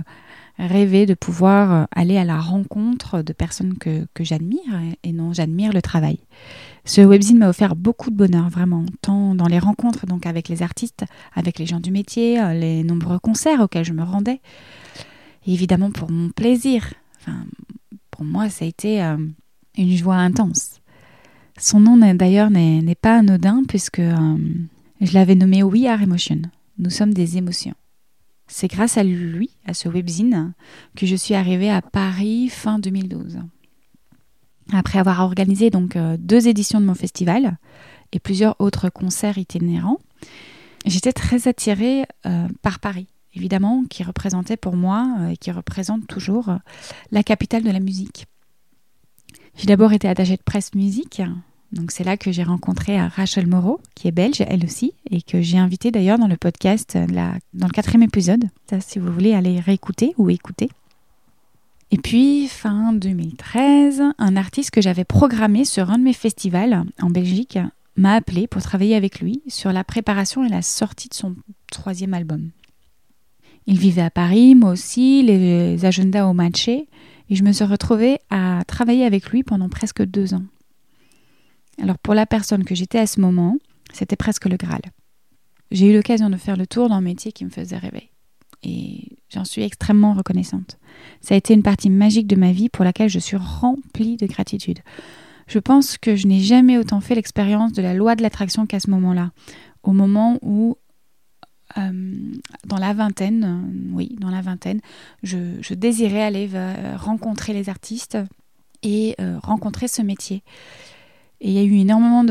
rêvée 0.57 1.05
de 1.05 1.13
pouvoir 1.13 1.87
aller 1.91 2.17
à 2.17 2.25
la 2.25 2.39
rencontre 2.39 3.21
de 3.21 3.31
personnes 3.31 3.77
que, 3.77 4.07
j'admire 4.19 4.81
et 5.03 5.11
non, 5.11 5.31
j'admire 5.31 5.71
le 5.71 5.83
travail. 5.83 6.19
Ce 6.87 7.01
webzine 7.01 7.37
m'a 7.37 7.49
offert 7.49 7.75
beaucoup 7.75 8.09
de 8.09 8.15
bonheur, 8.15 8.49
vraiment, 8.49 8.85
tant 9.01 9.35
dans 9.35 9.47
les 9.47 9.59
rencontres 9.59 10.07
donc 10.07 10.25
avec 10.25 10.47
les 10.47 10.63
artistes, 10.63 11.05
avec 11.35 11.59
les 11.59 11.65
gens 11.65 11.79
du 11.79 11.91
métier, 11.91 12.41
les 12.53 12.83
nombreux 12.83 13.19
concerts 13.19 13.61
auxquels 13.61 13.85
je 13.85 13.93
me 13.93 14.03
rendais, 14.03 14.41
et 15.45 15.53
évidemment 15.53 15.91
pour 15.91 16.09
mon 16.09 16.29
plaisir, 16.29 16.93
pour 18.17 18.25
moi, 18.25 18.49
ça 18.49 18.65
a 18.65 18.67
été 18.67 19.03
euh, 19.03 19.17
une 19.77 19.95
joie 19.95 20.15
intense. 20.15 20.81
Son 21.59 21.79
nom 21.79 21.97
d'ailleurs 22.15 22.49
n'est 22.49 22.95
pas 22.95 23.19
anodin 23.19 23.63
puisque 23.67 23.99
euh, 23.99 24.37
je 25.01 25.13
l'avais 25.13 25.35
nommé 25.35 25.63
We 25.63 25.85
Are 25.85 26.01
Emotion. 26.01 26.41
Nous 26.77 26.89
sommes 26.89 27.13
des 27.13 27.37
émotions. 27.37 27.75
C'est 28.47 28.69
grâce 28.69 28.97
à 28.97 29.03
lui, 29.03 29.51
à 29.65 29.73
ce 29.73 29.89
webzine, 29.89 30.53
que 30.95 31.05
je 31.05 31.15
suis 31.15 31.33
arrivée 31.33 31.69
à 31.69 31.81
Paris 31.81 32.49
fin 32.49 32.79
2012. 32.79 33.39
Après 34.73 34.99
avoir 34.99 35.21
organisé 35.21 35.69
donc 35.69 35.95
euh, 35.95 36.17
deux 36.19 36.47
éditions 36.47 36.81
de 36.81 36.85
mon 36.85 36.95
festival 36.95 37.57
et 38.11 38.19
plusieurs 38.19 38.59
autres 38.59 38.89
concerts 38.89 39.37
itinérants, 39.37 39.99
j'étais 40.85 41.13
très 41.13 41.47
attirée 41.47 42.05
par 42.61 42.79
Paris 42.79 43.07
évidemment, 43.37 43.83
qui 43.89 44.03
représentait 44.03 44.57
pour 44.57 44.75
moi 44.75 45.15
euh, 45.19 45.29
et 45.29 45.37
qui 45.37 45.51
représente 45.51 46.07
toujours 46.07 46.49
euh, 46.49 46.57
la 47.11 47.23
capitale 47.23 47.63
de 47.63 47.71
la 47.71 47.79
musique. 47.79 48.25
J'ai 49.55 49.67
d'abord 49.67 49.93
été 49.93 50.07
attachée 50.07 50.35
de 50.35 50.43
presse 50.43 50.75
musique, 50.75 51.21
donc 51.71 51.91
c'est 51.91 52.03
là 52.03 52.17
que 52.17 52.31
j'ai 52.31 52.43
rencontré 52.43 52.99
euh, 52.99 53.07
Rachel 53.07 53.47
Moreau, 53.47 53.79
qui 53.95 54.07
est 54.07 54.11
belge 54.11 54.41
elle 54.41 54.65
aussi, 54.65 54.93
et 55.09 55.21
que 55.21 55.41
j'ai 55.41 55.57
invité 55.57 55.91
d'ailleurs 55.91 56.19
dans 56.19 56.27
le 56.27 56.37
podcast, 56.37 56.97
dans 57.53 57.67
le 57.67 57.71
quatrième 57.71 58.03
épisode, 58.03 58.45
si 58.81 58.99
vous 58.99 59.11
voulez 59.11 59.33
aller 59.33 59.59
réécouter 59.59 60.13
ou 60.17 60.29
écouter. 60.29 60.69
Et 61.91 61.97
puis, 61.97 62.47
fin 62.47 62.91
2013, 62.93 64.03
un 64.17 64.35
artiste 64.35 64.71
que 64.71 64.81
j'avais 64.81 65.05
programmé 65.05 65.63
sur 65.63 65.89
un 65.89 65.97
de 65.97 66.03
mes 66.03 66.13
festivals 66.13 66.83
en 67.01 67.09
Belgique 67.09 67.59
m'a 67.95 68.13
appelé 68.13 68.47
pour 68.47 68.61
travailler 68.61 68.95
avec 68.95 69.19
lui 69.19 69.41
sur 69.47 69.71
la 69.71 69.83
préparation 69.83 70.43
et 70.43 70.49
la 70.49 70.61
sortie 70.61 71.07
de 71.09 71.13
son 71.13 71.35
troisième 71.71 72.13
album. 72.13 72.51
Il 73.65 73.79
vivait 73.79 74.01
à 74.01 74.09
Paris, 74.09 74.55
moi 74.55 74.71
aussi, 74.71 75.23
les 75.23 75.83
agendas 75.85 76.25
ont 76.25 76.33
matché, 76.33 76.87
et 77.29 77.35
je 77.35 77.43
me 77.43 77.51
suis 77.51 77.65
retrouvée 77.65 78.19
à 78.29 78.63
travailler 78.67 79.05
avec 79.05 79.29
lui 79.29 79.43
pendant 79.43 79.69
presque 79.69 80.03
deux 80.03 80.33
ans. 80.33 80.45
Alors 81.81 81.97
pour 81.97 82.13
la 82.13 82.25
personne 82.25 82.63
que 82.63 82.75
j'étais 82.75 82.99
à 82.99 83.07
ce 83.07 83.19
moment, 83.19 83.57
c'était 83.93 84.15
presque 84.15 84.45
le 84.45 84.57
Graal. 84.57 84.81
J'ai 85.71 85.91
eu 85.91 85.93
l'occasion 85.93 86.29
de 86.29 86.37
faire 86.37 86.57
le 86.57 86.65
tour 86.65 86.89
d'un 86.89 87.01
métier 87.01 87.31
qui 87.31 87.45
me 87.45 87.49
faisait 87.49 87.77
rêver. 87.77 88.09
Et 88.63 89.17
j'en 89.29 89.45
suis 89.45 89.63
extrêmement 89.63 90.13
reconnaissante. 90.13 90.77
Ça 91.21 91.35
a 91.35 91.37
été 91.37 91.53
une 91.53 91.63
partie 91.63 91.89
magique 91.89 92.27
de 92.27 92.35
ma 92.35 92.51
vie 92.51 92.69
pour 92.69 92.83
laquelle 92.83 93.09
je 93.09 93.19
suis 93.19 93.37
remplie 93.37 94.17
de 94.17 94.25
gratitude. 94.25 94.79
Je 95.47 95.59
pense 95.59 95.97
que 95.97 96.15
je 96.15 96.27
n'ai 96.27 96.39
jamais 96.39 96.77
autant 96.77 96.99
fait 96.99 97.15
l'expérience 97.15 97.71
de 97.71 97.81
la 97.81 97.93
loi 97.93 98.15
de 98.15 98.21
l'attraction 98.21 98.65
qu'à 98.65 98.79
ce 98.79 98.89
moment-là, 98.89 99.31
au 99.83 99.93
moment 99.93 100.37
où 100.41 100.77
euh, 101.77 102.31
dans 102.65 102.77
la 102.77 102.93
vingtaine, 102.93 103.89
oui, 103.93 104.15
dans 104.19 104.29
la 104.29 104.41
vingtaine, 104.41 104.81
je, 105.23 105.73
désirais 105.73 106.23
aller 106.23 106.49
rencontrer 106.97 107.53
les 107.53 107.69
artistes 107.69 108.17
et 108.83 109.15
euh, 109.19 109.39
rencontrer 109.41 109.87
ce 109.87 110.01
métier. 110.01 110.43
Et 111.41 111.49
il 111.49 111.53
y 111.53 111.59
a 111.59 111.63
eu 111.63 111.75
énormément 111.75 112.23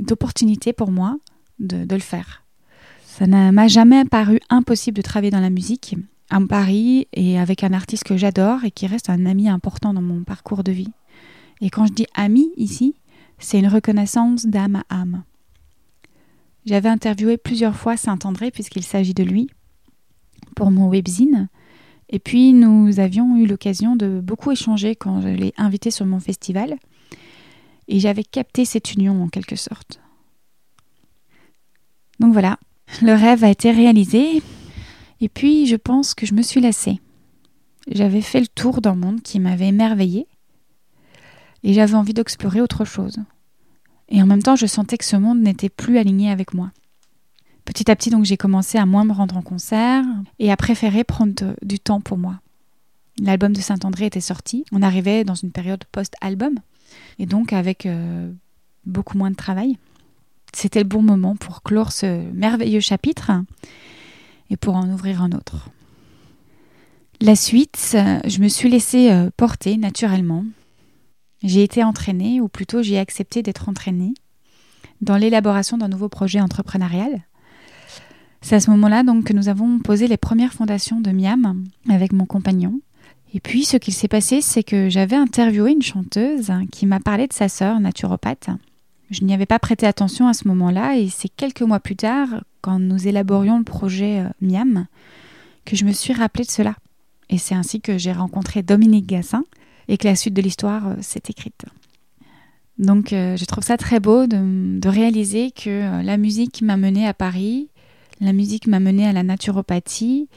d'opportunités 0.00 0.72
pour 0.72 0.90
moi 0.90 1.18
de, 1.58 1.86
le 1.92 2.00
faire. 2.00 2.43
Ça 3.16 3.28
ne 3.28 3.52
m'a 3.52 3.68
jamais 3.68 4.04
paru 4.04 4.40
impossible 4.50 4.96
de 4.96 5.02
travailler 5.02 5.30
dans 5.30 5.38
la 5.38 5.48
musique 5.48 5.94
à 6.30 6.40
Paris 6.40 7.06
et 7.12 7.38
avec 7.38 7.62
un 7.62 7.72
artiste 7.72 8.02
que 8.02 8.16
j'adore 8.16 8.64
et 8.64 8.72
qui 8.72 8.88
reste 8.88 9.08
un 9.08 9.24
ami 9.24 9.48
important 9.48 9.94
dans 9.94 10.02
mon 10.02 10.24
parcours 10.24 10.64
de 10.64 10.72
vie. 10.72 10.90
Et 11.60 11.70
quand 11.70 11.86
je 11.86 11.92
dis 11.92 12.06
ami 12.16 12.50
ici, 12.56 12.96
c'est 13.38 13.60
une 13.60 13.68
reconnaissance 13.68 14.46
d'âme 14.46 14.82
à 14.88 15.02
âme. 15.02 15.22
J'avais 16.66 16.88
interviewé 16.88 17.36
plusieurs 17.36 17.76
fois 17.76 17.96
Saint-André, 17.96 18.50
puisqu'il 18.50 18.82
s'agit 18.82 19.14
de 19.14 19.22
lui, 19.22 19.48
pour 20.56 20.72
mon 20.72 20.88
webzine. 20.88 21.48
Et 22.08 22.18
puis, 22.18 22.52
nous 22.52 22.98
avions 22.98 23.36
eu 23.36 23.46
l'occasion 23.46 23.94
de 23.94 24.20
beaucoup 24.20 24.50
échanger 24.50 24.96
quand 24.96 25.20
je 25.20 25.28
l'ai 25.28 25.54
invité 25.56 25.92
sur 25.92 26.04
mon 26.04 26.18
festival. 26.18 26.78
Et 27.86 28.00
j'avais 28.00 28.24
capté 28.24 28.64
cette 28.64 28.92
union 28.92 29.22
en 29.22 29.28
quelque 29.28 29.54
sorte. 29.54 30.00
Donc 32.18 32.32
voilà, 32.32 32.58
Le 33.02 33.12
rêve 33.12 33.44
a 33.44 33.50
été 33.50 33.70
réalisé 33.70 34.42
et 35.20 35.28
puis 35.28 35.66
je 35.66 35.76
pense 35.76 36.14
que 36.14 36.26
je 36.26 36.34
me 36.34 36.42
suis 36.42 36.60
lassée. 36.60 37.00
J'avais 37.90 38.22
fait 38.22 38.40
le 38.40 38.46
tour 38.46 38.80
d'un 38.80 38.94
monde 38.94 39.22
qui 39.22 39.40
m'avait 39.40 39.68
émerveillée 39.68 40.26
et 41.62 41.72
j'avais 41.72 41.94
envie 41.94 42.14
d'explorer 42.14 42.60
autre 42.60 42.84
chose. 42.84 43.18
Et 44.08 44.22
en 44.22 44.26
même 44.26 44.42
temps, 44.42 44.56
je 44.56 44.66
sentais 44.66 44.98
que 44.98 45.04
ce 45.04 45.16
monde 45.16 45.40
n'était 45.40 45.70
plus 45.70 45.98
aligné 45.98 46.30
avec 46.30 46.54
moi. 46.54 46.70
Petit 47.64 47.90
à 47.90 47.96
petit, 47.96 48.10
donc, 48.10 48.24
j'ai 48.24 48.36
commencé 48.36 48.76
à 48.76 48.84
moins 48.84 49.04
me 49.04 49.12
rendre 49.12 49.36
en 49.36 49.42
concert 49.42 50.04
et 50.38 50.52
à 50.52 50.56
préférer 50.56 51.04
prendre 51.04 51.56
du 51.62 51.80
temps 51.80 52.00
pour 52.00 52.18
moi. 52.18 52.40
L'album 53.20 53.52
de 53.52 53.60
Saint-André 53.60 54.06
était 54.06 54.20
sorti. 54.20 54.64
On 54.72 54.82
arrivait 54.82 55.24
dans 55.24 55.34
une 55.34 55.52
période 55.52 55.84
post-album 55.90 56.58
et 57.18 57.26
donc 57.26 57.52
avec 57.52 57.86
euh, 57.86 58.30
beaucoup 58.84 59.16
moins 59.16 59.30
de 59.30 59.36
travail. 59.36 59.78
C'était 60.54 60.82
le 60.82 60.88
bon 60.88 61.02
moment 61.02 61.36
pour 61.36 61.62
clore 61.62 61.92
ce 61.92 62.30
merveilleux 62.32 62.80
chapitre 62.80 63.32
et 64.50 64.56
pour 64.56 64.76
en 64.76 64.88
ouvrir 64.88 65.20
un 65.20 65.32
autre. 65.32 65.70
La 67.20 67.36
suite, 67.36 67.96
je 68.24 68.40
me 68.40 68.48
suis 68.48 68.68
laissée 68.68 69.10
euh, 69.10 69.30
porter 69.36 69.76
naturellement. 69.76 70.44
J'ai 71.42 71.62
été 71.62 71.82
entraînée, 71.82 72.40
ou 72.40 72.48
plutôt 72.48 72.82
j'ai 72.82 72.98
accepté 72.98 73.42
d'être 73.42 73.68
entraînée, 73.68 74.14
dans 75.00 75.16
l'élaboration 75.16 75.76
d'un 75.76 75.88
nouveau 75.88 76.08
projet 76.08 76.40
entrepreneurial. 76.40 77.22
C'est 78.40 78.56
à 78.56 78.60
ce 78.60 78.70
moment-là 78.70 79.02
donc 79.02 79.24
que 79.24 79.32
nous 79.32 79.48
avons 79.48 79.78
posé 79.78 80.06
les 80.06 80.16
premières 80.16 80.52
fondations 80.52 81.00
de 81.00 81.10
Miam 81.10 81.64
avec 81.88 82.12
mon 82.12 82.26
compagnon. 82.26 82.80
Et 83.32 83.40
puis 83.40 83.64
ce 83.64 83.76
qu'il 83.76 83.94
s'est 83.94 84.08
passé, 84.08 84.40
c'est 84.40 84.62
que 84.62 84.88
j'avais 84.88 85.16
interviewé 85.16 85.72
une 85.72 85.82
chanteuse 85.82 86.52
qui 86.70 86.86
m'a 86.86 87.00
parlé 87.00 87.26
de 87.26 87.32
sa 87.32 87.48
sœur 87.48 87.80
naturopathe. 87.80 88.50
Je 89.10 89.24
n'y 89.24 89.34
avais 89.34 89.46
pas 89.46 89.58
prêté 89.58 89.86
attention 89.86 90.28
à 90.28 90.34
ce 90.34 90.48
moment-là 90.48 90.96
et 90.96 91.08
c'est 91.08 91.28
quelques 91.28 91.62
mois 91.62 91.80
plus 91.80 91.96
tard, 91.96 92.28
quand 92.60 92.78
nous 92.78 93.06
élaborions 93.06 93.58
le 93.58 93.64
projet 93.64 94.20
euh, 94.20 94.28
Miam, 94.40 94.86
que 95.64 95.76
je 95.76 95.84
me 95.84 95.92
suis 95.92 96.12
rappelé 96.12 96.44
de 96.44 96.50
cela. 96.50 96.76
Et 97.28 97.38
c'est 97.38 97.54
ainsi 97.54 97.80
que 97.80 97.98
j'ai 97.98 98.12
rencontré 98.12 98.62
Dominique 98.62 99.06
Gassin 99.06 99.44
et 99.88 99.98
que 99.98 100.06
la 100.06 100.16
suite 100.16 100.34
de 100.34 100.42
l'histoire 100.42 100.88
euh, 100.88 100.94
s'est 101.00 101.22
écrite. 101.28 101.66
Donc 102.78 103.12
euh, 103.12 103.36
je 103.36 103.44
trouve 103.44 103.62
ça 103.62 103.76
très 103.76 104.00
beau 104.00 104.26
de, 104.26 104.80
de 104.80 104.88
réaliser 104.88 105.50
que 105.50 106.02
la 106.02 106.16
musique 106.16 106.62
m'a 106.62 106.76
menée 106.76 107.06
à 107.06 107.14
Paris, 107.14 107.68
la 108.20 108.32
musique 108.32 108.66
m'a 108.66 108.80
menée 108.80 109.06
à 109.06 109.12
la 109.12 109.22
naturopathie, 109.22 110.28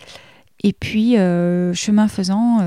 et 0.64 0.74
puis, 0.74 1.14
chemin 1.14 2.08
faisant, 2.08 2.58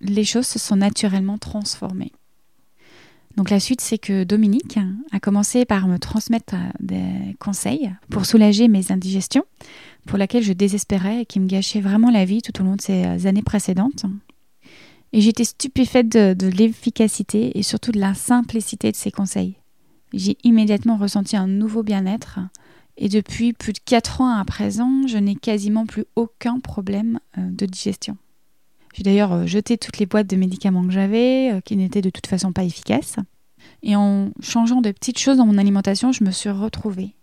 les 0.00 0.24
choses 0.24 0.46
se 0.46 0.58
sont 0.58 0.74
naturellement 0.74 1.38
transformées. 1.38 2.10
Donc 3.36 3.50
la 3.50 3.60
suite, 3.60 3.80
c'est 3.80 3.98
que 3.98 4.24
Dominique 4.24 4.78
a 5.12 5.20
commencé 5.20 5.64
par 5.64 5.86
me 5.86 5.98
transmettre 5.98 6.54
euh, 6.54 6.70
des 6.80 7.36
conseils 7.38 7.92
pour 8.10 8.26
soulager 8.26 8.68
mes 8.68 8.90
indigestions, 8.90 9.44
pour 10.06 10.18
lesquelles 10.18 10.42
je 10.42 10.52
désespérais 10.52 11.22
et 11.22 11.26
qui 11.26 11.38
me 11.38 11.46
gâchaient 11.46 11.80
vraiment 11.80 12.10
la 12.10 12.24
vie 12.24 12.42
tout 12.42 12.60
au 12.60 12.64
long 12.64 12.76
de 12.76 12.80
ces 12.80 13.04
euh, 13.04 13.28
années 13.28 13.42
précédentes. 13.42 14.06
Et 15.12 15.20
j'étais 15.20 15.44
stupéfaite 15.44 16.08
de, 16.08 16.46
l'efficacité 16.48 17.56
et 17.58 17.62
surtout 17.62 17.92
de 17.92 18.00
la 18.00 18.14
simplicité 18.14 18.90
de 18.90 18.96
ces 18.96 19.10
conseils. 19.10 19.56
J'ai 20.12 20.36
immédiatement 20.42 20.96
ressenti 20.96 21.36
un 21.36 21.46
nouveau 21.46 21.82
bien-être 21.82 22.40
et 22.96 23.08
depuis 23.08 23.52
plus 23.52 23.72
de 23.72 23.78
4 23.84 24.20
ans 24.20 24.36
à 24.36 24.44
présent, 24.44 25.06
je 25.06 25.16
n'ai 25.16 25.36
quasiment 25.36 25.86
plus 25.86 26.04
aucun 26.16 26.58
problème 26.58 27.20
euh, 27.38 27.48
de 27.50 27.66
digestion. 27.66 28.16
J'ai 28.94 29.02
d'ailleurs 29.02 29.32
euh, 29.32 29.46
jeté 29.46 29.78
toutes 29.78 29.98
les 29.98 30.06
boîtes 30.06 30.26
de 30.26 30.36
médicaments 30.36 30.84
que 30.84 30.92
j'avais, 30.92 31.52
euh, 31.52 31.60
qui 31.60 31.76
n'étaient 31.76 32.02
de 32.02 32.10
toute 32.10 32.26
façon 32.26 32.52
pas 32.52 32.64
efficaces. 32.64 33.16
Et 33.82 33.96
en 33.96 34.30
changeant 34.40 34.80
de 34.80 34.90
petites 34.90 35.18
choses 35.18 35.38
dans 35.38 35.46
mon 35.46 35.58
alimentation, 35.58 36.12
je 36.12 36.24
me 36.24 36.30
suis 36.30 36.50
retrouvée. 36.50 37.14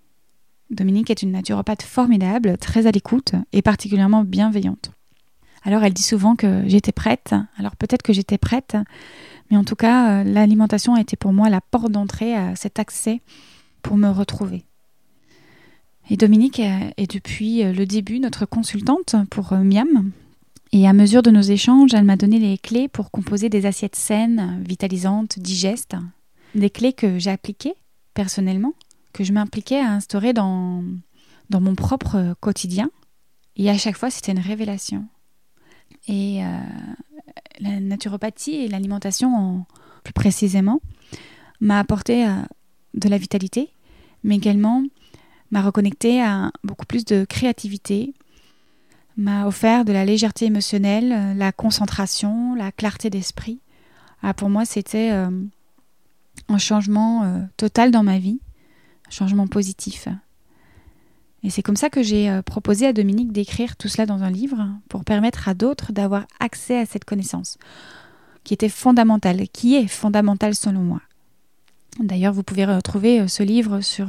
Dominique 0.69 1.09
est 1.09 1.21
une 1.21 1.31
naturopathe 1.31 1.83
formidable, 1.83 2.57
très 2.57 2.87
à 2.87 2.91
l'écoute 2.91 3.33
et 3.51 3.61
particulièrement 3.61 4.23
bienveillante. 4.23 4.91
Alors 5.63 5.83
elle 5.83 5.93
dit 5.93 6.03
souvent 6.03 6.35
que 6.35 6.63
j'étais 6.67 6.91
prête, 6.91 7.33
alors 7.57 7.75
peut-être 7.75 8.03
que 8.03 8.13
j'étais 8.13 8.37
prête, 8.37 8.77
mais 9.49 9.57
en 9.57 9.63
tout 9.63 9.75
cas, 9.75 10.21
euh, 10.21 10.23
l'alimentation 10.23 10.95
a 10.95 11.01
été 11.01 11.15
pour 11.15 11.33
moi 11.33 11.49
la 11.49 11.61
porte 11.61 11.91
d'entrée 11.91 12.35
à 12.35 12.55
cet 12.55 12.79
accès 12.79 13.21
pour 13.81 13.97
me 13.97 14.09
retrouver. 14.09 14.65
Et 16.09 16.17
Dominique 16.17 16.59
est 16.59 17.11
depuis 17.11 17.63
le 17.63 17.85
début 17.85 18.19
notre 18.19 18.45
consultante 18.45 19.15
pour 19.31 19.53
Miam, 19.53 20.11
et 20.77 20.89
à 20.89 20.91
mesure 20.91 21.21
de 21.21 21.31
nos 21.31 21.41
échanges, 21.41 21.93
elle 21.93 22.03
m'a 22.03 22.17
donné 22.17 22.37
les 22.37 22.57
clés 22.57 22.89
pour 22.89 23.09
composer 23.09 23.47
des 23.47 23.65
assiettes 23.65 23.95
saines, 23.95 24.61
vitalisantes, 24.61 25.39
digestes. 25.39 25.95
Des 26.53 26.69
clés 26.69 26.91
que 26.91 27.17
j'ai 27.17 27.29
appliquées 27.31 27.75
personnellement, 28.13 28.73
que 29.13 29.23
je 29.23 29.31
m'impliquais 29.31 29.79
à 29.79 29.93
instaurer 29.93 30.33
dans, 30.33 30.83
dans 31.49 31.61
mon 31.61 31.75
propre 31.75 32.35
quotidien. 32.41 32.91
Et 33.55 33.69
à 33.69 33.77
chaque 33.77 33.95
fois, 33.95 34.09
c'était 34.09 34.33
une 34.33 34.39
révélation. 34.39 35.05
Et 36.09 36.43
euh, 36.43 36.59
la 37.61 37.79
naturopathie 37.79 38.55
et 38.55 38.67
l'alimentation, 38.67 39.65
plus 40.03 40.11
précisément, 40.11 40.81
m'a 41.61 41.79
apporté 41.79 42.27
euh, 42.27 42.33
de 42.95 43.07
la 43.07 43.17
vitalité, 43.17 43.69
mais 44.25 44.35
également 44.35 44.83
m'a 45.51 45.61
reconnecté 45.61 46.21
à 46.21 46.51
beaucoup 46.65 46.85
plus 46.85 47.05
de 47.05 47.23
créativité, 47.23 48.13
m'a 49.17 49.47
offert 49.47 49.85
de 49.85 49.93
la 49.93 50.05
légèreté 50.05 50.45
émotionnelle, 50.45 51.11
euh, 51.11 51.33
la 51.33 51.51
concentration, 51.51 52.55
la 52.55 52.71
clarté 52.71 53.09
d'esprit. 53.09 53.59
Ah, 54.21 54.33
pour 54.33 54.49
moi, 54.49 54.65
c'était 54.65 55.11
euh, 55.11 55.29
un 56.49 56.57
changement 56.57 57.23
euh, 57.23 57.41
total 57.57 57.91
dans 57.91 58.03
ma 58.03 58.19
vie, 58.19 58.39
un 59.07 59.11
changement 59.11 59.47
positif. 59.47 60.07
Et 61.43 61.49
c'est 61.49 61.61
comme 61.61 61.75
ça 61.75 61.91
que 61.91 62.01
j'ai 62.01 62.41
proposé 62.43 62.87
à 62.87 62.93
Dominique 62.93 63.31
d'écrire 63.31 63.75
tout 63.75 63.87
cela 63.87 64.07
dans 64.07 64.23
un 64.23 64.31
livre 64.31 64.67
pour 64.89 65.03
permettre 65.05 65.47
à 65.47 65.53
d'autres 65.53 65.91
d'avoir 65.91 66.25
accès 66.39 66.79
à 66.79 66.87
cette 66.87 67.05
connaissance, 67.05 67.59
qui 68.43 68.55
était 68.55 68.67
fondamentale, 68.67 69.47
qui 69.49 69.75
est 69.75 69.87
fondamentale 69.87 70.55
selon 70.55 70.79
moi. 70.79 71.01
D'ailleurs, 71.99 72.33
vous 72.33 72.41
pouvez 72.41 72.65
retrouver 72.65 73.27
ce 73.27 73.43
livre 73.43 73.81
sur 73.81 74.07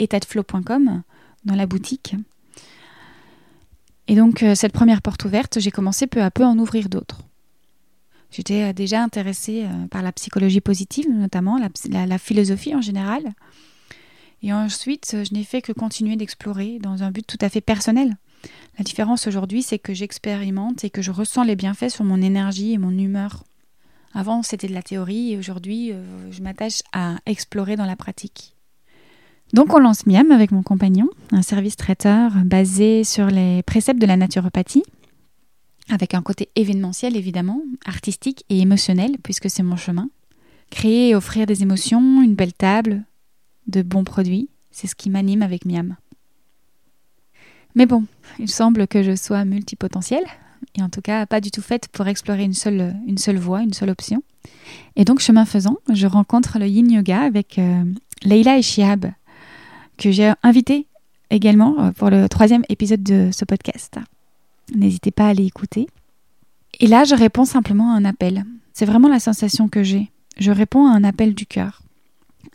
étatdeflow.com 0.00 1.02
dans 1.44 1.54
la 1.54 1.66
boutique. 1.66 2.16
Et 4.08 4.16
donc, 4.16 4.42
euh, 4.42 4.54
cette 4.54 4.72
première 4.72 5.02
porte 5.02 5.24
ouverte, 5.24 5.60
j'ai 5.60 5.70
commencé 5.70 6.06
peu 6.06 6.22
à 6.22 6.30
peu 6.30 6.42
à 6.42 6.48
en 6.48 6.58
ouvrir 6.58 6.88
d'autres. 6.88 7.20
J'étais 8.30 8.62
euh, 8.62 8.72
déjà 8.72 9.02
intéressée 9.02 9.64
euh, 9.64 9.86
par 9.88 10.02
la 10.02 10.12
psychologie 10.12 10.60
positive, 10.60 11.08
notamment 11.08 11.58
la, 11.58 12.18
philosophie 12.18 12.74
en 12.74 12.80
général. 12.80 13.32
Et 14.42 14.52
ensuite, 14.52 15.16
je 15.22 15.34
n'ai 15.34 15.44
fait 15.44 15.62
que 15.62 15.72
continuer 15.72 16.16
d'explorer 16.16 16.78
dans 16.80 17.04
un 17.04 17.12
but 17.12 17.26
tout 17.26 17.38
à 17.40 17.48
fait 17.48 17.60
personnel. 17.60 18.16
La 18.76 18.84
différence 18.84 19.28
aujourd'hui, 19.28 19.62
c'est 19.62 19.78
que 19.78 19.94
j'expérimente 19.94 20.82
et 20.82 20.90
que 20.90 21.00
je 21.00 21.12
ressens 21.12 21.44
les 21.44 21.54
bienfaits 21.54 21.90
sur 21.90 22.04
mon 22.04 22.20
énergie 22.20 22.72
et 22.72 22.78
mon 22.78 22.90
humeur. 22.90 23.44
Avant, 24.14 24.42
c'était 24.42 24.66
de 24.66 24.74
la 24.74 24.82
théorie 24.82 25.32
et 25.32 25.38
aujourd'hui, 25.38 25.92
je 26.32 26.42
m'attache 26.42 26.80
à 26.92 27.18
explorer 27.24 27.76
dans 27.76 27.86
la 27.86 27.94
pratique. 27.94 28.51
Donc 29.52 29.74
on 29.74 29.78
lance 29.78 30.06
Miam 30.06 30.30
avec 30.30 30.50
mon 30.50 30.62
compagnon, 30.62 31.08
un 31.30 31.42
service 31.42 31.76
traiteur 31.76 32.32
basé 32.44 33.04
sur 33.04 33.26
les 33.26 33.62
préceptes 33.62 34.00
de 34.00 34.06
la 34.06 34.16
naturopathie, 34.16 34.82
avec 35.90 36.14
un 36.14 36.22
côté 36.22 36.48
événementiel 36.56 37.16
évidemment, 37.16 37.60
artistique 37.84 38.44
et 38.48 38.60
émotionnel, 38.60 39.16
puisque 39.22 39.50
c'est 39.50 39.62
mon 39.62 39.76
chemin. 39.76 40.08
Créer 40.70 41.10
et 41.10 41.14
offrir 41.14 41.44
des 41.44 41.62
émotions, 41.62 42.22
une 42.22 42.34
belle 42.34 42.54
table, 42.54 43.04
de 43.66 43.82
bons 43.82 44.04
produits, 44.04 44.48
c'est 44.70 44.86
ce 44.86 44.94
qui 44.94 45.10
m'anime 45.10 45.42
avec 45.42 45.66
Miam. 45.66 45.96
Mais 47.74 47.84
bon, 47.84 48.04
il 48.38 48.48
semble 48.48 48.86
que 48.86 49.02
je 49.02 49.14
sois 49.14 49.44
multipotentielle, 49.44 50.24
et 50.76 50.82
en 50.82 50.88
tout 50.88 51.02
cas 51.02 51.26
pas 51.26 51.42
du 51.42 51.50
tout 51.50 51.60
faite 51.60 51.88
pour 51.88 52.06
explorer 52.06 52.44
une 52.44 52.54
seule, 52.54 52.94
voie, 53.36 53.60
une 53.60 53.74
seule 53.74 53.90
option. 53.90 54.22
Et 54.96 55.04
donc, 55.04 55.20
chemin 55.20 55.44
faisant, 55.44 55.76
je 55.92 56.06
rencontre 56.06 56.58
le 56.58 56.66
yin 56.66 56.90
yoga 56.90 57.20
avec 57.20 57.58
euh, 57.58 57.84
Leila 58.24 58.58
et 58.58 58.62
Shihab, 58.62 59.12
que 59.98 60.10
j'ai 60.10 60.32
invité 60.42 60.86
également 61.32 61.78
euh, 61.78 61.90
pour 61.92 62.10
le 62.10 62.28
troisième 62.28 62.64
épisode 62.68 63.02
de 63.02 63.30
ce 63.32 63.44
podcast. 63.44 63.98
N'hésitez 64.74 65.10
pas 65.10 65.26
à 65.26 65.28
aller 65.28 65.46
écouter. 65.46 65.88
Et 66.80 66.86
là, 66.86 67.04
je 67.04 67.14
réponds 67.14 67.44
simplement 67.44 67.92
à 67.92 67.96
un 67.96 68.04
appel. 68.04 68.44
C'est 68.72 68.86
vraiment 68.86 69.08
la 69.08 69.20
sensation 69.20 69.68
que 69.68 69.82
j'ai. 69.82 70.10
Je 70.38 70.50
réponds 70.50 70.86
à 70.86 70.92
un 70.92 71.04
appel 71.04 71.34
du 71.34 71.46
cœur. 71.46 71.82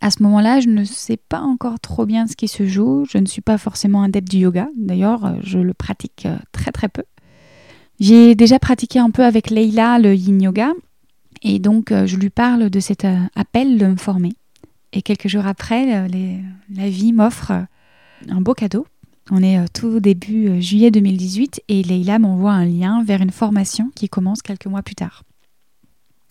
À 0.01 0.11
ce 0.11 0.21
moment-là, 0.23 0.59
je 0.59 0.69
ne 0.69 0.83
sais 0.83 1.17
pas 1.17 1.41
encore 1.41 1.79
trop 1.79 2.05
bien 2.05 2.27
ce 2.27 2.35
qui 2.35 2.47
se 2.47 2.65
joue. 2.65 3.05
Je 3.09 3.17
ne 3.17 3.25
suis 3.25 3.41
pas 3.41 3.57
forcément 3.57 4.03
adepte 4.03 4.29
du 4.29 4.37
yoga. 4.37 4.69
D'ailleurs, 4.75 5.25
euh, 5.25 5.33
je 5.41 5.59
le 5.59 5.73
pratique 5.73 6.25
euh, 6.25 6.37
très 6.51 6.71
très 6.71 6.87
peu. 6.87 7.03
J'ai 7.99 8.35
déjà 8.35 8.59
pratiqué 8.59 8.99
un 8.99 9.09
peu 9.09 9.23
avec 9.23 9.49
Leila 9.49 9.97
le 9.97 10.13
yin 10.13 10.41
yoga. 10.41 10.71
Et 11.43 11.59
donc, 11.59 11.91
je 11.91 12.15
lui 12.15 12.31
parle 12.31 12.71
de 12.71 12.79
cet 12.79 13.05
appel 13.35 13.77
de 13.77 13.85
me 13.85 13.95
former. 13.95 14.33
Et 14.93 15.01
quelques 15.01 15.27
jours 15.27 15.45
après, 15.45 16.07
la 16.69 16.89
vie 16.89 17.13
m'offre 17.13 17.67
un 18.29 18.41
beau 18.41 18.53
cadeau. 18.53 18.87
On 19.29 19.43
est 19.43 19.59
euh, 19.59 19.65
tout 19.73 19.99
début 19.99 20.47
euh, 20.47 20.61
juillet 20.61 20.89
2018 20.89 21.61
et 21.67 21.83
Leïla 21.83 22.17
m'envoie 22.19 22.53
un 22.53 22.65
lien 22.65 23.03
vers 23.03 23.21
une 23.21 23.31
formation 23.31 23.91
qui 23.93 24.07
commence 24.07 24.41
quelques 24.41 24.67
mois 24.67 24.83
plus 24.83 24.95
tard. 24.95 25.23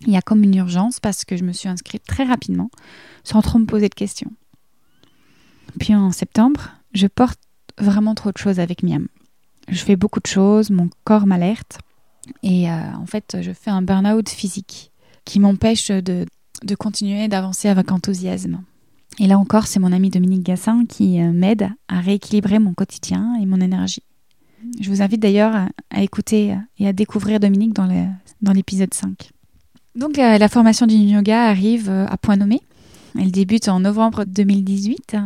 Il 0.01 0.11
y 0.11 0.17
a 0.17 0.23
comme 0.23 0.43
une 0.43 0.55
urgence 0.55 0.99
parce 1.01 1.25
que 1.25 1.37
je 1.37 1.45
me 1.45 1.53
suis 1.53 1.69
inscrite 1.69 2.05
très 2.07 2.25
rapidement, 2.25 2.71
sans 3.23 3.43
trop 3.43 3.59
me 3.59 3.67
poser 3.67 3.89
de 3.89 3.95
questions. 3.95 4.33
Puis 5.79 5.95
en 5.95 6.11
septembre, 6.11 6.71
je 6.95 7.07
porte 7.07 7.41
vraiment 7.79 8.15
trop 8.15 8.33
de 8.33 8.39
choses 8.39 8.61
avec 8.61 8.83
Miam. 8.83 9.09
Je 9.69 9.83
fais 9.83 9.97
beaucoup 9.97 10.21
de 10.21 10.27
choses, 10.27 10.71
mon 10.71 10.89
corps 11.05 11.27
m'alerte 11.27 11.79
et 12.43 12.71
euh, 12.71 12.93
en 12.95 13.07
fait 13.07 13.39
je 13.41 13.53
fais 13.53 13.71
un 13.71 13.83
burn-out 13.83 14.29
physique 14.29 14.91
qui 15.25 15.39
m'empêche 15.39 15.89
de, 15.89 16.27
de 16.63 16.75
continuer 16.75 17.29
d'avancer 17.29 17.69
avec 17.69 17.91
enthousiasme. 17.93 18.63
Et 19.19 19.27
là 19.27 19.39
encore, 19.39 19.67
c'est 19.67 19.81
mon 19.81 19.93
ami 19.93 20.11
Dominique 20.11 20.43
Gassin 20.43 20.85
qui 20.87 21.21
euh, 21.21 21.33
m'aide 21.33 21.71
à 21.89 22.01
rééquilibrer 22.01 22.59
mon 22.59 22.75
quotidien 22.75 23.35
et 23.41 23.47
mon 23.47 23.61
énergie. 23.61 24.03
Je 24.81 24.91
vous 24.91 25.01
invite 25.03 25.21
d'ailleurs 25.21 25.55
à, 25.91 26.03
écouter 26.03 26.57
et 26.79 26.89
à 26.89 26.93
découvrir 26.93 27.41
Dominique 27.41 27.73
dans 27.75 28.53
l'épisode 28.53 28.93
5. 28.93 29.31
Donc 29.97 30.19
la, 30.19 30.49
formation 30.49 30.87
du 30.87 30.95
yoga 30.95 31.45
arrive 31.45 31.89
euh, 31.89 32.07
à 32.07 32.19
point 32.19 32.37
nommé. 32.37 32.61
Elle 33.19 33.31
débute 33.31 33.69
en 33.69 33.81
novembre 33.81 34.25
2018. 34.27 35.17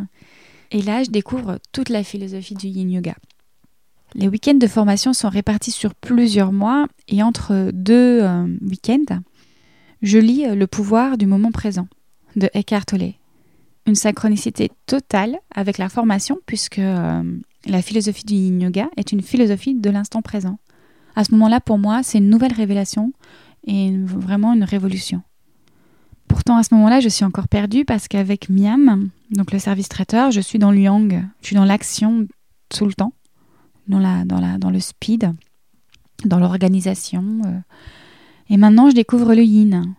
Et 0.71 0.83
là, 0.83 1.03
je 1.03 1.11
découvre 1.11 1.59
toute 1.73 1.89
la 1.89 2.05
philosophie 2.05 2.55
du 2.55 2.69
yin 2.69 2.89
yoga. 2.89 3.15
Les 4.15 4.29
week-ends 4.29 4.55
de 4.55 4.67
formation 4.69 5.13
sont 5.13 5.29
répartis 5.29 5.73
sur 5.73 5.95
plusieurs 5.95 6.53
mois 6.53 6.87
et 7.09 7.23
entre 7.23 7.71
deux 7.73 8.21
euh, 8.23 8.47
week-ends, 8.63 9.21
je 10.03 10.19
lis 10.19 10.47
Le 10.55 10.67
pouvoir 10.67 11.19
du 11.19 11.27
moment 11.27 11.51
présent 11.51 11.87
de 12.37 12.49
Eckhart 12.55 12.87
Tolle. 12.87 13.15
Une 13.87 13.95
synchronicité 13.95 14.71
totale 14.87 15.37
avec 15.55 15.79
la 15.79 15.89
formation 15.89 16.39
puisque 16.47 16.79
euh, 16.79 17.23
la 17.67 17.83
philosophie 17.83 18.25
du 18.25 18.35
yin 18.35 18.61
yoga 18.61 18.89
est 18.97 19.13
une 19.13 19.23
philosophie 19.23 19.75
de 19.75 19.91
l'instant 19.91 20.23
présent. 20.23 20.59
À 21.17 21.25
ce 21.25 21.33
moment-là, 21.33 21.61
pour 21.61 21.79
moi, 21.79 22.03
c'est 22.03 22.19
une 22.19 22.31
nouvelle 22.31 22.53
révélation 22.53 23.13
et 23.67 23.97
vraiment 23.97 24.53
une 24.55 24.65
révolution. 24.65 25.23
Pourtant, 26.29 26.57
à 26.57 26.63
ce 26.63 26.75
moment-là, 26.75 27.01
je 27.01 27.09
suis 27.09 27.25
encore 27.25 27.49
perdue 27.49 27.85
parce 27.85 28.07
qu'avec 28.07 28.49
Miam, 28.49 29.09
donc 29.31 29.53
le 29.53 29.59
service 29.59 29.89
traiteur, 29.89 30.31
je 30.31 30.41
suis 30.41 30.59
dans 30.59 30.71
le 30.71 30.79
yang, 30.79 31.25
je 31.41 31.47
suis 31.49 31.57
dans 31.57 31.65
l'action 31.65 32.27
tout 32.69 32.87
le 32.87 32.95
temps, 32.95 33.13
dans, 33.89 33.99
la, 33.99 34.25
dans 34.25 34.71
le 34.71 34.81
speed, 34.81 35.33
dans 36.25 36.39
l'organisation. 36.39 37.25
Euh. 37.45 37.59
Et 38.51 38.59
maintenant, 38.59 38.91
je 38.91 38.95
découvre 38.95 39.35
le 39.35 39.43
yin, 39.43 39.95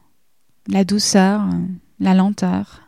la 0.68 0.84
douceur, 0.84 1.42
la 2.00 2.14
lenteur. 2.14 2.82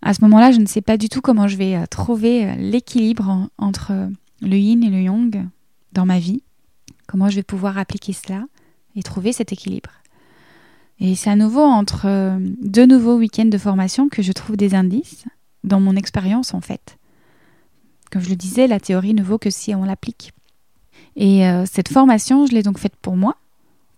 À 0.00 0.14
ce 0.14 0.22
moment-là, 0.22 0.52
je 0.52 0.60
ne 0.60 0.66
sais 0.66 0.80
pas 0.80 0.96
du 0.96 1.10
tout 1.10 1.20
comment 1.20 1.48
je 1.48 1.56
vais 1.58 1.76
euh, 1.76 1.84
trouver 1.86 2.46
euh, 2.46 2.54
l'équilibre 2.54 3.50
entre 3.58 4.08
le 4.40 4.56
yin 4.56 4.82
et 4.82 4.88
le 4.88 5.02
yang 5.02 5.46
dans 5.92 6.06
ma 6.06 6.18
vie, 6.18 6.42
comment 7.06 7.28
je 7.28 7.36
vais 7.36 7.42
pouvoir 7.42 7.76
appliquer 7.76 8.14
cela 8.14 8.46
et 8.96 9.02
trouver 9.02 9.32
cet 9.32 9.52
équilibre. 9.52 9.90
Et 11.00 11.14
c'est 11.14 11.30
à 11.30 11.36
nouveau 11.36 11.62
entre 11.62 12.06
euh, 12.06 12.38
deux 12.62 12.86
nouveaux 12.86 13.16
week-ends 13.16 13.46
de 13.46 13.58
formation 13.58 14.08
que 14.08 14.22
je 14.22 14.32
trouve 14.32 14.56
des 14.56 14.74
indices 14.74 15.24
dans 15.64 15.80
mon 15.80 15.96
expérience 15.96 16.52
en 16.54 16.60
fait. 16.60 16.98
Comme 18.10 18.22
je 18.22 18.28
le 18.28 18.36
disais, 18.36 18.66
la 18.66 18.80
théorie 18.80 19.14
ne 19.14 19.22
vaut 19.22 19.38
que 19.38 19.50
si 19.50 19.74
on 19.74 19.84
l'applique. 19.84 20.32
Et 21.16 21.46
euh, 21.46 21.64
cette 21.64 21.88
formation, 21.88 22.46
je 22.46 22.52
l'ai 22.52 22.62
donc 22.62 22.78
faite 22.78 22.96
pour 23.00 23.16
moi, 23.16 23.36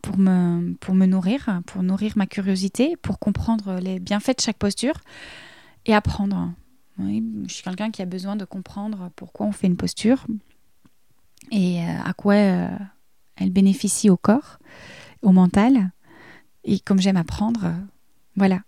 pour 0.02 0.18
me, 0.18 1.06
nourrir, 1.06 1.62
pour 1.66 1.82
nourrir 1.82 2.12
ma 2.16 2.26
curiosité, 2.26 2.96
pour 2.96 3.18
comprendre 3.18 3.78
les 3.80 3.98
bienfaits 3.98 4.36
de 4.36 4.42
chaque 4.42 4.58
posture 4.58 5.00
et 5.86 5.94
apprendre. 5.94 6.52
je 6.98 7.22
suis 7.48 7.62
quelqu'un 7.62 7.90
qui 7.90 8.02
a 8.02 8.06
besoin 8.06 8.36
de 8.36 8.44
comprendre 8.44 9.10
pourquoi 9.16 9.46
on 9.46 9.52
fait 9.52 9.68
une 9.68 9.76
posture 9.76 10.26
et 11.50 11.82
euh, 11.82 11.98
à 12.04 12.12
quoi 12.12 12.34
elle 12.34 13.50
bénéficie 13.50 14.10
au 14.10 14.16
corps, 14.16 14.58
au 15.22 15.32
mental. 15.32 15.90
Et 16.64 16.78
comme 16.78 17.00
j'aime 17.00 17.16
apprendre, 17.16 17.64
euh, 17.64 17.72
voilà. 18.36 18.60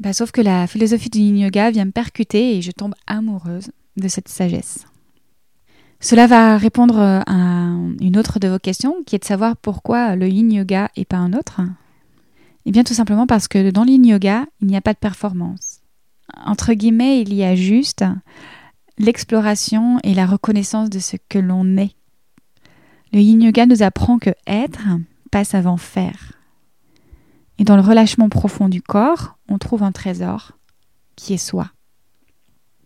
Bah, 0.00 0.12
sauf 0.12 0.30
que 0.32 0.40
la 0.40 0.66
philosophie 0.66 1.10
du 1.10 1.20
yoga 1.20 1.70
vient 1.70 1.84
me 1.84 1.92
percuter 1.92 2.56
et 2.56 2.62
je 2.62 2.72
tombe 2.72 2.94
amoureuse 3.06 3.70
de 3.96 4.08
cette 4.08 4.28
sagesse. 4.28 4.86
Cela 6.02 6.26
va 6.26 6.58
répondre 6.58 6.98
à 6.98 7.32
une 8.00 8.18
autre 8.18 8.40
de 8.40 8.48
vos 8.48 8.58
questions, 8.58 9.04
qui 9.06 9.14
est 9.14 9.20
de 9.20 9.24
savoir 9.24 9.56
pourquoi 9.56 10.16
le 10.16 10.28
yin 10.28 10.52
yoga 10.52 10.90
et 10.96 11.04
pas 11.04 11.16
un 11.16 11.32
autre. 11.32 11.60
Eh 12.66 12.72
bien 12.72 12.82
tout 12.82 12.92
simplement 12.92 13.28
parce 13.28 13.46
que 13.46 13.70
dans 13.70 13.84
le 13.84 13.90
yin 13.90 14.04
yoga, 14.04 14.46
il 14.60 14.66
n'y 14.66 14.76
a 14.76 14.80
pas 14.80 14.94
de 14.94 14.98
performance. 14.98 15.80
Entre 16.44 16.74
guillemets, 16.74 17.20
il 17.20 17.32
y 17.32 17.44
a 17.44 17.54
juste 17.54 18.04
l'exploration 18.98 20.00
et 20.02 20.12
la 20.12 20.26
reconnaissance 20.26 20.90
de 20.90 20.98
ce 20.98 21.16
que 21.28 21.38
l'on 21.38 21.76
est. 21.76 21.94
Le 23.12 23.20
yin 23.20 23.40
yoga 23.40 23.66
nous 23.66 23.84
apprend 23.84 24.18
que 24.18 24.30
être 24.48 24.80
passe 25.30 25.54
avant 25.54 25.76
faire. 25.76 26.32
Et 27.58 27.64
dans 27.64 27.76
le 27.76 27.82
relâchement 27.82 28.28
profond 28.28 28.68
du 28.68 28.82
corps, 28.82 29.38
on 29.48 29.58
trouve 29.58 29.84
un 29.84 29.92
trésor 29.92 30.58
qui 31.14 31.34
est 31.34 31.38
soi. 31.38 31.70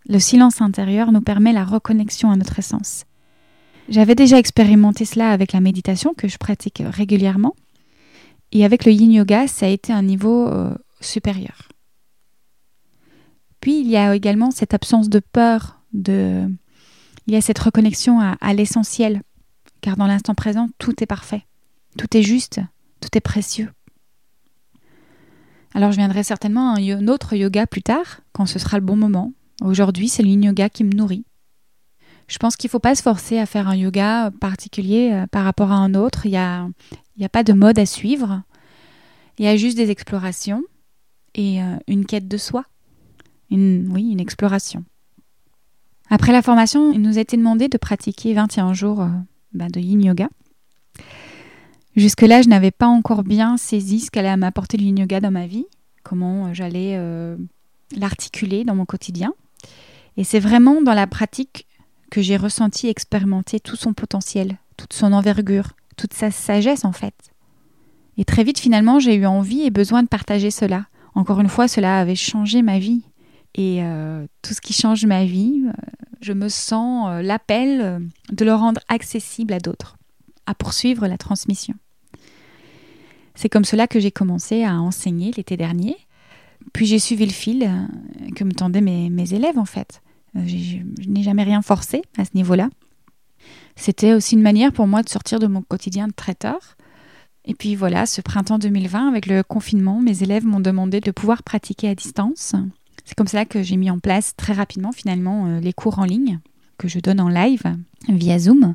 Le 0.09 0.19
silence 0.19 0.61
intérieur 0.61 1.11
nous 1.11 1.21
permet 1.21 1.53
la 1.53 1.64
reconnexion 1.64 2.31
à 2.31 2.37
notre 2.37 2.59
essence. 2.59 3.05
J'avais 3.88 4.14
déjà 4.14 4.38
expérimenté 4.38 5.05
cela 5.05 5.31
avec 5.31 5.53
la 5.53 5.61
méditation 5.61 6.14
que 6.14 6.29
je 6.29 6.38
pratique 6.38 6.83
régulièrement. 6.85 7.55
Et 8.53 8.64
avec 8.64 8.85
le 8.85 8.92
yin 8.92 9.12
yoga, 9.12 9.49
ça 9.49 9.66
a 9.66 9.69
été 9.69 9.92
un 9.92 10.03
niveau 10.03 10.47
euh, 10.47 10.75
supérieur. 11.01 11.69
Puis 13.61 13.81
il 13.81 13.88
y 13.88 13.97
a 13.97 14.14
également 14.14 14.51
cette 14.53 14.75
absence 14.75 15.09
de 15.09 15.19
peur, 15.19 15.81
de... 15.92 16.49
il 17.27 17.35
y 17.35 17.37
a 17.37 17.40
cette 17.40 17.59
reconnexion 17.59 18.21
à 18.21 18.55
l'essentiel, 18.55 19.23
car 19.81 19.97
dans 19.97 20.07
l'instant 20.07 20.35
présent, 20.35 20.69
tout 20.79 21.03
est 21.03 21.07
parfait, 21.07 21.45
tout 21.99 22.16
est 22.16 22.23
juste, 22.23 22.61
tout 23.01 23.09
est 23.14 23.21
précieux. 23.21 23.71
Alors 25.75 25.90
je 25.90 25.97
viendrai 25.97 26.23
certainement 26.23 26.75
à 26.75 26.79
un 26.79 27.09
autre 27.09 27.35
yoga 27.35 27.66
plus 27.66 27.83
tard, 27.83 28.21
quand 28.33 28.47
ce 28.47 28.59
sera 28.59 28.79
le 28.79 28.85
bon 28.85 28.97
moment. 28.97 29.33
Aujourd'hui, 29.62 30.09
c'est 30.09 30.23
le 30.23 30.29
yoga 30.29 30.69
qui 30.69 30.85
me 30.85 30.92
nourrit. 30.92 31.25
Je 32.29 32.38
pense 32.38 32.57
qu'il 32.57 32.69
ne 32.69 32.73
faut 32.73 32.81
pas 32.81 32.95
se 32.95 33.03
forcer 33.03 33.38
à 33.38 33.47
faire 33.47 33.69
un 33.69 33.77
yoga 33.77 34.31
particulier 34.40 35.11
euh, 35.12 35.27
par 35.29 35.45
rapport 35.45 35.71
à 35.71 35.77
un 35.77 35.95
autre. 35.95 36.27
Il 36.27 36.33
n'y 36.33 36.37
a, 37.25 37.29
pas 37.31 37.45
de 37.45 37.53
mode 37.53 37.79
à 37.79 37.87
suivre. 37.87 38.42
Il 39.38 39.45
y 39.45 39.49
a 39.49 39.57
juste 39.57 39.77
des 39.77 39.90
explorations 39.90 40.62
et 41.35 41.62
euh, 41.62 41.77
une 41.87 42.05
quête 42.05 42.29
de 42.29 42.37
soi. 42.37 42.64
Oui, 43.51 44.11
une 44.11 44.21
exploration. 44.21 44.85
Après 46.11 46.33
la 46.33 46.42
formation, 46.42 46.92
il 46.92 47.01
nous 47.01 47.16
a 47.16 47.21
été 47.21 47.37
demandé 47.37 47.69
de 47.69 47.79
pratiquer 47.79 48.35
21 48.35 48.73
jours 48.75 49.03
euh, 49.03 49.09
bah, 49.53 49.69
de 49.69 49.79
yin 49.79 50.03
yoga. 50.03 50.29
Jusque-là, 51.95 52.42
je 52.42 52.49
n'avais 52.49 52.73
pas 52.73 52.88
encore 52.88 53.23
bien 53.23 53.57
saisi 53.57 54.01
ce 54.01 54.11
qu'allait 54.11 54.37
m'apporter 54.37 54.77
le 54.77 54.85
yin 54.85 54.99
yoga 54.99 55.21
dans 55.21 55.31
ma 55.31 55.47
vie, 55.47 55.64
comment 56.03 56.53
j'allais 56.53 57.01
l'articuler 57.97 58.64
dans 58.64 58.75
mon 58.75 58.85
quotidien. 58.85 59.33
Et 60.16 60.25
c'est 60.25 60.40
vraiment 60.40 60.83
dans 60.83 60.95
la 60.95 61.07
pratique 61.07 61.66
que 62.11 62.23
j'ai 62.23 62.37
ressenti, 62.37 62.88
expérimenté 62.88 63.61
tout 63.61 63.77
son 63.77 63.92
potentiel, 63.92 64.59
toute 64.77 64.92
son 64.92 65.12
envergure, 65.12 65.73
toute 65.97 66.14
sa 66.14 66.31
sagesse 66.31 66.85
en 66.85 66.92
fait. 66.92 67.33
Et 68.16 68.25
très 68.25 68.45
vite 68.45 68.59
finalement, 68.59 68.99
j'ai 68.99 69.14
eu 69.14 69.27
envie 69.27 69.62
et 69.62 69.71
besoin 69.71 70.03
de 70.03 70.09
partager 70.09 70.51
cela. 70.51 70.87
Encore 71.14 71.40
une 71.40 71.49
fois, 71.49 71.69
cela 71.69 71.99
avait 71.99 72.14
changé 72.14 72.62
ma 72.62 72.79
vie. 72.79 73.03
Et 73.55 73.83
euh, 73.83 74.27
tout 74.42 74.53
ce 74.53 74.61
qui 74.61 74.75
change 74.75 75.07
ma 75.07 75.25
vie, 75.25 75.62
euh, 75.66 75.73
je 76.21 76.33
me 76.35 76.49
sens 76.49 77.09
euh, 77.09 77.23
l'appel 77.23 78.03
de 78.31 78.45
le 78.45 78.55
rendre 78.55 78.81
accessible 78.88 79.55
à 79.55 79.59
d'autres, 79.59 79.97
à 80.45 80.55
poursuivre 80.55 81.07
la 81.07 81.16
transmission. 81.16 81.75
C'est 83.35 83.49
comme 83.49 83.64
cela 83.64 83.87
que 83.87 84.01
j'ai 84.01 84.11
commencé 84.11 84.62
à 84.64 84.81
enseigner 84.81 85.31
l'été 85.33 85.57
dernier. 85.57 85.97
Puis 86.72 86.87
j'ai 86.87 86.98
suivi 86.98 87.26
le 87.26 87.33
fil 87.33 87.70
que 88.35 88.44
me 88.44 88.52
tendaient 88.52 88.81
mes, 88.81 89.33
élèves 89.33 89.59
en 89.59 89.64
fait. 89.64 90.02
je 90.35 90.79
n'ai 91.09 91.22
jamais 91.22 91.44
rien 91.44 91.62
forcé 91.62 92.02
à 92.18 92.24
ce 92.24 92.31
niveau-là. 92.35 92.68
C'était 93.76 94.14
aussi 94.14 94.35
une 94.35 94.42
manière 94.42 94.72
pour 94.72 94.87
moi 94.87 95.02
de 95.02 95.09
sortir 95.09 95.38
de 95.38 95.46
mon 95.46 95.62
quotidien 95.62 96.09
de 96.09 96.12
traiteur. 96.12 96.76
Et 97.44 97.55
puis 97.55 97.76
voilà, 97.76 98.07
ce 98.07 98.20
printemps 98.20 98.59
2020, 98.59 99.09
avec 99.09 99.26
le 99.26 99.42
confinement, 99.42 100.00
mes 100.00 100.22
élèves 100.22 100.44
m'ont 100.44 100.61
demandé 100.61 101.00
de 101.00 101.11
pouvoir 101.12 101.42
pratiquer 101.42 101.88
à 101.88 101.94
distance 101.94 102.55
c'est 103.07 103.14
comme 103.14 103.29
ça 103.29 103.44
que 103.44 103.62
j'ai 103.62 103.76
mis 103.76 103.88
en 103.88 103.98
place 103.98 104.35
très 104.37 104.52
rapidement 104.52 104.92
finalement 104.92 105.46
euh, 105.46 105.61
les 105.61 105.72
cours 105.72 106.00
en 106.00 106.05
ligne 106.05 106.40
que 106.76 106.88
je 106.88 106.98
donne 106.98 107.20
en 107.20 107.29
live 107.29 107.62
via 108.09 108.38
Zoom. 108.38 108.74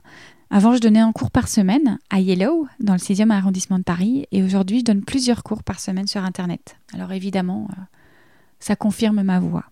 Avant, 0.54 0.76
je 0.76 0.82
donnais 0.82 1.00
un 1.00 1.14
cours 1.14 1.32
par 1.32 1.48
semaine 1.48 1.98
à 2.10 2.20
Yellow, 2.20 2.68
dans 2.82 2.92
le 2.92 3.00
6e 3.00 3.30
arrondissement 3.32 3.80
de 3.80 3.86
Paris, 3.86 4.28
et 4.34 4.44
aujourd'hui, 4.44 4.80
je 4.80 4.84
donne 4.84 5.02
plusieurs 5.02 5.44
cours 5.44 5.64
par 5.64 5.80
semaine 5.80 6.08
sur 6.08 6.26
Internet. 6.26 6.76
Alors 6.94 7.14
évidemment, 7.14 7.70
euh, 7.72 7.82
ça 8.60 8.76
confirme 8.76 9.24
ma 9.24 9.40
voix. 9.40 9.64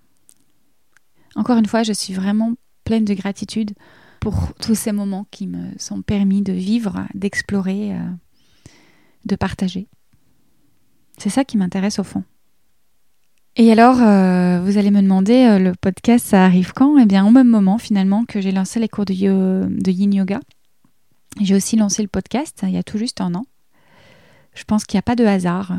Encore 1.36 1.58
une 1.58 1.66
fois, 1.66 1.84
je 1.84 1.92
suis 1.92 2.14
vraiment 2.14 2.54
pleine 2.86 3.04
de 3.04 3.14
gratitude 3.14 3.72
pour 4.22 4.54
tous 4.62 4.74
ces 4.74 4.94
moments 4.94 5.28
qui 5.32 5.48
me 5.48 5.78
sont 5.78 6.02
permis 6.02 6.44
de 6.44 6.54
vivre, 6.54 7.06
d'explorer, 7.14 7.94
euh, 7.94 8.00
de 9.26 9.36
partager. 9.36 9.90
C'est 11.18 11.30
ça 11.30 11.44
qui 11.44 11.58
m'intéresse 11.58 12.00
au 12.00 12.06
fond. 12.06 12.24
Et 13.58 13.70
alors, 13.70 14.02
euh, 14.02 14.62
vous 14.62 14.78
allez 14.78 14.92
me 14.92 15.02
demander, 15.02 15.60
le 15.60 15.74
podcast, 15.74 16.26
ça 16.26 16.46
arrive 16.46 16.72
quand? 16.72 16.98
Eh 16.98 17.06
bien, 17.06 17.28
au 17.28 17.32
même 17.32 17.50
moment, 17.50 17.78
finalement, 17.78 18.24
que 18.24 18.40
j'ai 18.40 18.54
lancé 18.54 18.80
les 18.80 18.88
cours 18.88 19.04
de 19.04 19.12
yin 19.92 20.14
yoga. 20.14 20.40
J'ai 21.40 21.56
aussi 21.56 21.76
lancé 21.76 22.02
le 22.02 22.08
podcast 22.08 22.62
il 22.64 22.72
y 22.72 22.78
a 22.78 22.84
tout 22.84 22.98
juste 22.98 23.22
un 23.22 23.36
an. 23.36 23.46
Je 24.54 24.64
pense 24.64 24.84
qu'il 24.84 24.98
n'y 24.98 25.00
a 25.00 25.04
pas 25.04 25.16
de 25.16 25.26
hasard. 25.26 25.74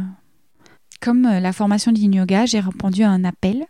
Comme 1.01 1.27
euh, 1.27 1.41
la 1.41 1.53
formation 1.53 1.93
de 1.93 1.99
yoga, 1.99 2.47
j'ai 2.47 2.61
répondu 2.61 3.03
à 3.03 3.11
un 3.11 3.25
appel 3.25 3.67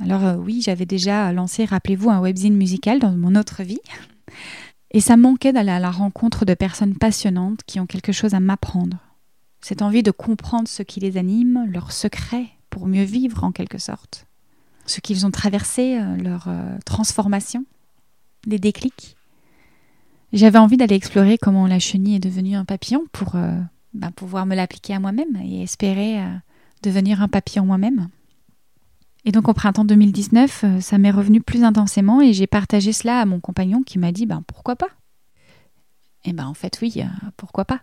Alors 0.00 0.24
euh, 0.24 0.36
oui, 0.36 0.62
j'avais 0.62 0.86
déjà 0.86 1.32
lancé, 1.32 1.64
rappelez-vous, 1.64 2.10
un 2.10 2.20
webzine 2.20 2.56
musical 2.56 2.98
dans 2.98 3.12
mon 3.12 3.34
autre 3.34 3.62
vie. 3.62 3.80
Et 4.90 5.00
ça 5.00 5.16
manquait 5.16 5.52
d'aller 5.52 5.70
à 5.70 5.80
la 5.80 5.90
rencontre 5.90 6.44
de 6.44 6.54
personnes 6.54 6.96
passionnantes 6.96 7.60
qui 7.66 7.80
ont 7.80 7.86
quelque 7.86 8.12
chose 8.12 8.34
à 8.34 8.40
m'apprendre. 8.40 8.98
Cette 9.60 9.82
envie 9.82 10.02
de 10.02 10.10
comprendre 10.10 10.68
ce 10.68 10.82
qui 10.82 11.00
les 11.00 11.16
anime, 11.16 11.66
leurs 11.68 11.90
secrets, 11.90 12.46
pour 12.70 12.86
mieux 12.86 13.04
vivre 13.04 13.42
en 13.42 13.50
quelque 13.50 13.78
sorte. 13.78 14.26
Ce 14.86 15.00
qu'ils 15.00 15.26
ont 15.26 15.30
traversé, 15.30 15.98
euh, 15.98 16.16
leur 16.16 16.48
transformation, 16.84 17.64
les 18.46 18.58
déclics. 18.58 19.16
J'avais 20.34 20.58
envie 20.58 20.76
d'aller 20.76 20.96
explorer 20.96 21.38
comment 21.38 21.66
la 21.66 21.78
chenille 21.78 22.16
est 22.16 22.20
devenue 22.20 22.56
un 22.56 22.66
papillon 22.66 23.04
pour 23.12 23.36
bah, 23.94 24.10
pouvoir 24.14 24.44
me 24.44 24.54
l'appliquer 24.54 24.94
à 24.94 25.00
moi-même 25.00 25.40
et 25.42 25.62
espérer 25.62 26.20
devenir 26.82 27.22
un 27.22 27.28
papillon 27.28 27.64
moi-même. 27.64 28.08
Et 29.24 29.32
donc 29.32 29.48
au 29.48 29.54
printemps 29.54 29.84
2019, 29.84 30.64
euh, 30.64 30.80
ça 30.80 30.98
m'est 30.98 31.10
revenu 31.10 31.40
plus 31.40 31.64
intensément 31.64 32.20
et 32.20 32.34
j'ai 32.34 32.46
partagé 32.46 32.92
cela 32.92 33.20
à 33.20 33.24
mon 33.24 33.40
compagnon 33.40 33.82
qui 33.82 33.98
m'a 33.98 34.12
dit 34.12 34.26
ben 34.26 34.42
pourquoi 34.46 34.76
pas? 34.76 34.90
Et 36.24 36.32
ben 36.32 36.46
en 36.46 36.54
fait 36.54 36.78
oui, 36.82 36.92
euh, 36.98 37.28
pourquoi 37.36 37.64
pas? 37.64 37.80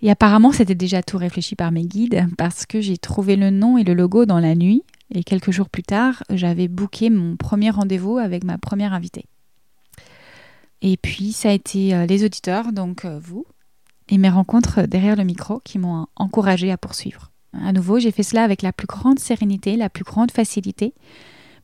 Et 0.00 0.10
apparemment 0.10 0.50
c'était 0.50 0.74
déjà 0.74 1.02
tout 1.02 1.18
réfléchi 1.18 1.54
par 1.54 1.70
mes 1.70 1.84
guides 1.84 2.26
parce 2.38 2.64
que 2.64 2.80
j'ai 2.80 2.96
trouvé 2.96 3.36
le 3.36 3.50
nom 3.50 3.76
et 3.76 3.84
le 3.84 3.92
logo 3.92 4.24
dans 4.24 4.40
la 4.40 4.54
nuit 4.54 4.82
et 5.14 5.22
quelques 5.22 5.50
jours 5.50 5.68
plus 5.68 5.82
tard, 5.82 6.22
j'avais 6.30 6.68
booké 6.68 7.10
mon 7.10 7.36
premier 7.36 7.68
rendez-vous 7.68 8.16
avec 8.16 8.44
ma 8.44 8.56
première 8.56 8.94
invitée. 8.94 9.26
Et 10.82 10.96
puis 10.96 11.32
ça 11.32 11.48
a 11.48 11.52
été 11.52 11.94
euh, 11.94 12.06
les 12.06 12.24
auditeurs, 12.24 12.72
donc 12.72 13.06
vous, 13.06 13.46
et 14.08 14.18
mes 14.18 14.28
rencontres 14.28 14.82
derrière 14.82 15.16
le 15.16 15.24
micro 15.24 15.60
qui 15.60 15.78
m'ont 15.78 16.06
encouragé 16.16 16.70
à 16.70 16.76
poursuivre. 16.76 17.30
À 17.54 17.72
nouveau, 17.72 17.98
j'ai 17.98 18.10
fait 18.10 18.22
cela 18.22 18.44
avec 18.44 18.62
la 18.62 18.72
plus 18.72 18.86
grande 18.86 19.18
sérénité, 19.18 19.76
la 19.76 19.90
plus 19.90 20.04
grande 20.04 20.30
facilité. 20.30 20.94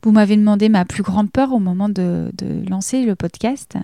Vous 0.03 0.11
m'avez 0.11 0.37
demandé 0.37 0.69
ma 0.69 0.85
plus 0.85 1.03
grande 1.03 1.31
peur 1.31 1.51
au 1.51 1.59
moment 1.59 1.89
de, 1.89 2.31
lancer 2.69 3.05
le 3.05 3.15
podcast. 3.15 3.77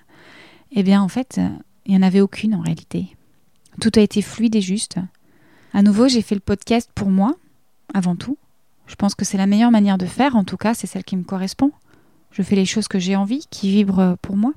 Eh 0.71 0.84
bien, 0.84 1.02
en 1.02 1.08
fait, 1.08 1.39
il 1.86 1.91
n'y 1.91 1.98
en 1.98 2.08
avait 2.08 2.21
aucune 2.21 2.56
en 2.56 2.62
réalité. 2.62 3.15
Tout 3.82 3.91
a 3.95 4.02
été 4.02 4.21
fluide 4.21 4.56
et 4.56 4.62
juste. 4.62 4.98
À 5.74 5.82
nouveau, 5.82 6.08
j'ai 6.08 6.21
fait 6.21 6.36
le 6.36 6.41
podcast 6.41 6.89
pour 6.95 7.10
moi, 7.10 7.36
avant 7.93 8.15
tout. 8.15 8.38
Je 8.88 8.95
pense 8.95 9.15
que 9.15 9.26
c'est 9.26 9.38
la 9.38 9.48
meilleure 9.48 9.71
manière 9.71 9.98
de 9.98 10.06
faire, 10.06 10.36
en 10.36 10.43
tout 10.43 10.58
cas, 10.58 10.74
c'est 10.74 10.88
celle 10.88 11.04
qui 11.04 11.17
me 11.17 11.24
correspond. 11.24 11.71
Je 12.32 12.43
fais 12.43 12.56
les 12.56 12.65
choses 12.65 12.88
que 12.88 13.00
j'ai 13.00 13.15
envie, 13.15 13.45
qui 13.50 13.69
vibrent 13.69 14.15
pour 14.21 14.38
moi. 14.38 14.54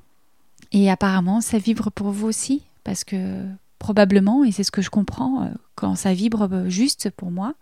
Et 0.71 0.89
apparemment, 0.89 1.41
ça 1.41 1.57
vibre 1.57 1.91
pour 1.91 2.11
vous 2.11 2.27
aussi, 2.27 2.63
parce 2.83 3.03
que 3.03 3.45
probablement, 3.79 4.43
et 4.43 4.51
c'est 4.51 4.63
ce 4.63 4.71
que 4.71 4.81
je 4.81 4.89
comprends, 4.89 5.43
euh, 5.43 5.49
quand 5.75 5.95
ça 5.95 6.13
vibre 6.13 6.47
euh, 6.51 6.69
juste 6.69 7.09
pour 7.11 7.31
moi, 7.31 7.55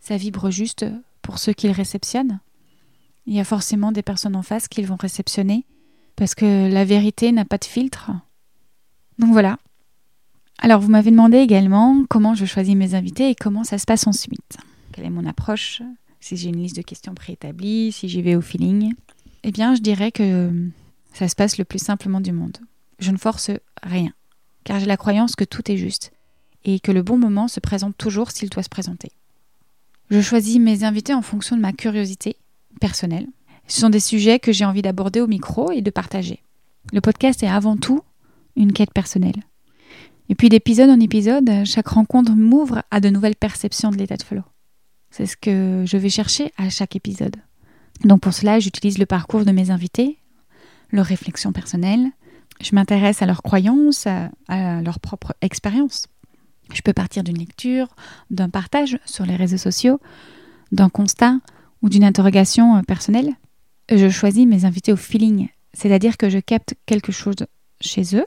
ça 0.00 0.16
vibre 0.16 0.50
juste 0.50 0.86
pour 1.22 1.38
ceux 1.38 1.52
qui 1.52 1.66
le 1.66 1.72
réceptionnent. 1.72 2.40
Il 3.26 3.34
y 3.34 3.40
a 3.40 3.44
forcément 3.44 3.92
des 3.92 4.02
personnes 4.02 4.36
en 4.36 4.42
face 4.42 4.68
qui 4.68 4.82
vont 4.82 4.96
réceptionner, 4.96 5.66
parce 6.16 6.34
que 6.34 6.70
la 6.70 6.84
vérité 6.84 7.32
n'a 7.32 7.44
pas 7.44 7.58
de 7.58 7.64
filtre. 7.64 8.12
Donc 9.18 9.32
voilà. 9.32 9.58
Alors 10.58 10.80
vous 10.80 10.90
m'avez 10.90 11.10
demandé 11.10 11.38
également 11.38 12.04
comment 12.08 12.34
je 12.34 12.44
choisis 12.44 12.76
mes 12.76 12.94
invités 12.94 13.30
et 13.30 13.34
comment 13.34 13.64
ça 13.64 13.78
se 13.78 13.86
passe 13.86 14.06
ensuite. 14.06 14.56
Quelle 14.92 15.06
est 15.06 15.10
mon 15.10 15.26
approche? 15.26 15.82
Si 16.20 16.36
j'ai 16.36 16.50
une 16.50 16.62
liste 16.62 16.76
de 16.76 16.82
questions 16.82 17.14
préétablies, 17.14 17.92
si 17.92 18.08
j'y 18.08 18.22
vais 18.22 18.36
au 18.36 18.40
feeling? 18.40 18.94
Eh 19.42 19.50
bien, 19.50 19.74
je 19.74 19.80
dirais 19.80 20.12
que 20.12 20.70
ça 21.14 21.28
se 21.28 21.34
passe 21.34 21.56
le 21.56 21.64
plus 21.64 21.78
simplement 21.78 22.20
du 22.20 22.32
monde. 22.32 22.58
Je 22.98 23.10
ne 23.10 23.16
force 23.16 23.50
rien 23.82 24.12
car 24.64 24.80
j'ai 24.80 24.86
la 24.86 24.96
croyance 24.96 25.36
que 25.36 25.44
tout 25.44 25.70
est 25.70 25.76
juste, 25.76 26.10
et 26.64 26.80
que 26.80 26.90
le 26.90 27.02
bon 27.02 27.18
moment 27.18 27.48
se 27.48 27.60
présente 27.60 27.96
toujours 27.96 28.30
s'il 28.30 28.48
doit 28.48 28.62
se 28.62 28.68
présenter. 28.68 29.12
Je 30.10 30.20
choisis 30.20 30.58
mes 30.58 30.84
invités 30.84 31.14
en 31.14 31.22
fonction 31.22 31.56
de 31.56 31.60
ma 31.60 31.72
curiosité 31.72 32.36
personnelle. 32.80 33.26
Ce 33.68 33.80
sont 33.80 33.90
des 33.90 34.00
sujets 34.00 34.38
que 34.38 34.52
j'ai 34.52 34.64
envie 34.64 34.82
d'aborder 34.82 35.20
au 35.20 35.26
micro 35.26 35.70
et 35.70 35.82
de 35.82 35.90
partager. 35.90 36.42
Le 36.92 37.00
podcast 37.00 37.42
est 37.42 37.48
avant 37.48 37.76
tout 37.76 38.02
une 38.56 38.72
quête 38.72 38.92
personnelle. 38.92 39.42
Et 40.28 40.34
puis 40.34 40.48
d'épisode 40.48 40.90
en 40.90 41.00
épisode, 41.00 41.50
chaque 41.64 41.88
rencontre 41.88 42.32
m'ouvre 42.32 42.82
à 42.90 43.00
de 43.00 43.10
nouvelles 43.10 43.36
perceptions 43.36 43.90
de 43.90 43.96
l'état 43.96 44.16
de 44.16 44.22
flow. 44.22 44.42
C'est 45.10 45.26
ce 45.26 45.36
que 45.36 45.84
je 45.86 45.96
vais 45.96 46.08
chercher 46.08 46.52
à 46.56 46.70
chaque 46.70 46.96
épisode. 46.96 47.36
Donc 48.04 48.20
pour 48.20 48.34
cela, 48.34 48.58
j'utilise 48.58 48.98
le 48.98 49.06
parcours 49.06 49.44
de 49.44 49.52
mes 49.52 49.70
invités, 49.70 50.18
leurs 50.90 51.06
réflexions 51.06 51.52
personnelles, 51.52 52.10
je 52.60 52.74
m'intéresse 52.74 53.22
à 53.22 53.26
leurs 53.26 53.42
croyances, 53.42 54.06
à, 54.06 54.80
leur 54.82 55.00
propre 55.00 55.34
expérience. 55.40 56.06
Je 56.72 56.80
peux 56.82 56.92
partir 56.92 57.24
d'une 57.24 57.38
lecture, 57.38 57.88
d'un 58.30 58.48
partage 58.48 58.98
sur 59.04 59.26
les 59.26 59.36
réseaux 59.36 59.58
sociaux, 59.58 60.00
d'un 60.72 60.88
constat 60.88 61.38
ou 61.82 61.88
d'une 61.88 62.04
interrogation 62.04 62.76
euh, 62.76 62.82
personnelle. 62.82 63.32
Je 63.90 64.08
choisis 64.08 64.46
mes 64.46 64.64
invités 64.64 64.92
au 64.92 64.96
feeling, 64.96 65.48
c'est-à-dire 65.74 66.16
que 66.16 66.30
je 66.30 66.38
capte 66.38 66.74
quelque 66.86 67.12
chose 67.12 67.46
chez 67.80 68.16
eux 68.16 68.24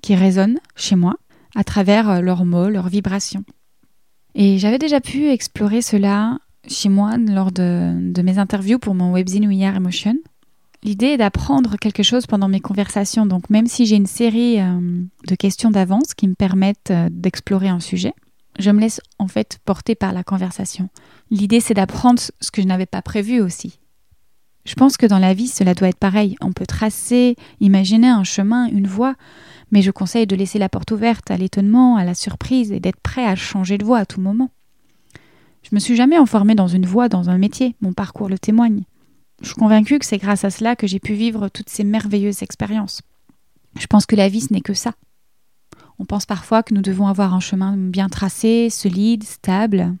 qui 0.00 0.14
résonne 0.14 0.58
chez 0.76 0.96
moi 0.96 1.16
à 1.54 1.62
travers 1.62 2.08
euh, 2.08 2.20
leurs 2.20 2.46
mots, 2.46 2.70
leurs 2.70 2.88
vibrations. 2.88 3.44
Et 4.34 4.58
j'avais 4.58 4.78
déjà 4.78 5.00
pu 5.00 5.28
explorer 5.28 5.82
cela 5.82 6.38
chez 6.66 6.88
moi 6.88 7.18
lors 7.18 7.52
de, 7.52 7.92
de 8.12 8.22
mes 8.22 8.38
interviews 8.38 8.78
pour 8.78 8.94
mon 8.94 9.12
webzine 9.12 9.46
We 9.46 9.62
Are 9.62 9.76
Emotion. 9.76 10.16
L'idée 10.84 11.06
est 11.06 11.16
d'apprendre 11.16 11.76
quelque 11.76 12.02
chose 12.02 12.26
pendant 12.26 12.48
mes 12.48 12.60
conversations. 12.60 13.24
Donc 13.24 13.48
même 13.48 13.66
si 13.66 13.86
j'ai 13.86 13.96
une 13.96 14.06
série 14.06 14.60
euh, 14.60 15.02
de 15.26 15.34
questions 15.34 15.70
d'avance 15.70 16.12
qui 16.12 16.28
me 16.28 16.34
permettent 16.34 16.90
euh, 16.90 17.08
d'explorer 17.10 17.68
un 17.68 17.80
sujet, 17.80 18.12
je 18.58 18.70
me 18.70 18.80
laisse 18.80 19.00
en 19.18 19.26
fait 19.26 19.58
porter 19.64 19.94
par 19.94 20.12
la 20.12 20.22
conversation. 20.22 20.90
L'idée 21.30 21.60
c'est 21.60 21.72
d'apprendre 21.72 22.20
ce 22.20 22.50
que 22.50 22.60
je 22.60 22.66
n'avais 22.66 22.84
pas 22.84 23.00
prévu 23.00 23.40
aussi. 23.40 23.80
Je 24.66 24.74
pense 24.74 24.98
que 24.98 25.06
dans 25.06 25.18
la 25.18 25.32
vie 25.32 25.48
cela 25.48 25.72
doit 25.72 25.88
être 25.88 25.98
pareil. 25.98 26.36
On 26.42 26.52
peut 26.52 26.66
tracer, 26.66 27.36
imaginer 27.60 28.08
un 28.08 28.24
chemin, 28.24 28.66
une 28.66 28.86
voie, 28.86 29.14
mais 29.70 29.80
je 29.80 29.90
conseille 29.90 30.26
de 30.26 30.36
laisser 30.36 30.58
la 30.58 30.68
porte 30.68 30.90
ouverte 30.90 31.30
à 31.30 31.38
l'étonnement, 31.38 31.96
à 31.96 32.04
la 32.04 32.14
surprise 32.14 32.72
et 32.72 32.80
d'être 32.80 33.00
prêt 33.00 33.24
à 33.24 33.36
changer 33.36 33.78
de 33.78 33.86
voie 33.86 34.00
à 34.00 34.06
tout 34.06 34.20
moment. 34.20 34.50
Je 35.62 35.70
me 35.72 35.80
suis 35.80 35.96
jamais 35.96 36.18
enfermée 36.18 36.54
dans 36.54 36.68
une 36.68 36.84
voie, 36.84 37.08
dans 37.08 37.30
un 37.30 37.38
métier. 37.38 37.74
Mon 37.80 37.94
parcours 37.94 38.28
le 38.28 38.38
témoigne. 38.38 38.84
Je 39.44 39.50
suis 39.50 39.56
convaincue 39.56 39.98
que 39.98 40.06
c'est 40.06 40.16
grâce 40.16 40.42
à 40.44 40.50
cela 40.50 40.74
que 40.74 40.86
j'ai 40.86 40.98
pu 40.98 41.12
vivre 41.12 41.50
toutes 41.50 41.68
ces 41.68 41.84
merveilleuses 41.84 42.42
expériences. 42.42 43.02
Je 43.78 43.86
pense 43.86 44.06
que 44.06 44.16
la 44.16 44.30
vie, 44.30 44.40
ce 44.40 44.50
n'est 44.50 44.62
que 44.62 44.72
ça. 44.72 44.94
On 45.98 46.06
pense 46.06 46.24
parfois 46.24 46.62
que 46.62 46.72
nous 46.72 46.80
devons 46.80 47.08
avoir 47.08 47.34
un 47.34 47.40
chemin 47.40 47.76
bien 47.76 48.08
tracé, 48.08 48.70
solide, 48.70 49.22
stable, 49.22 49.96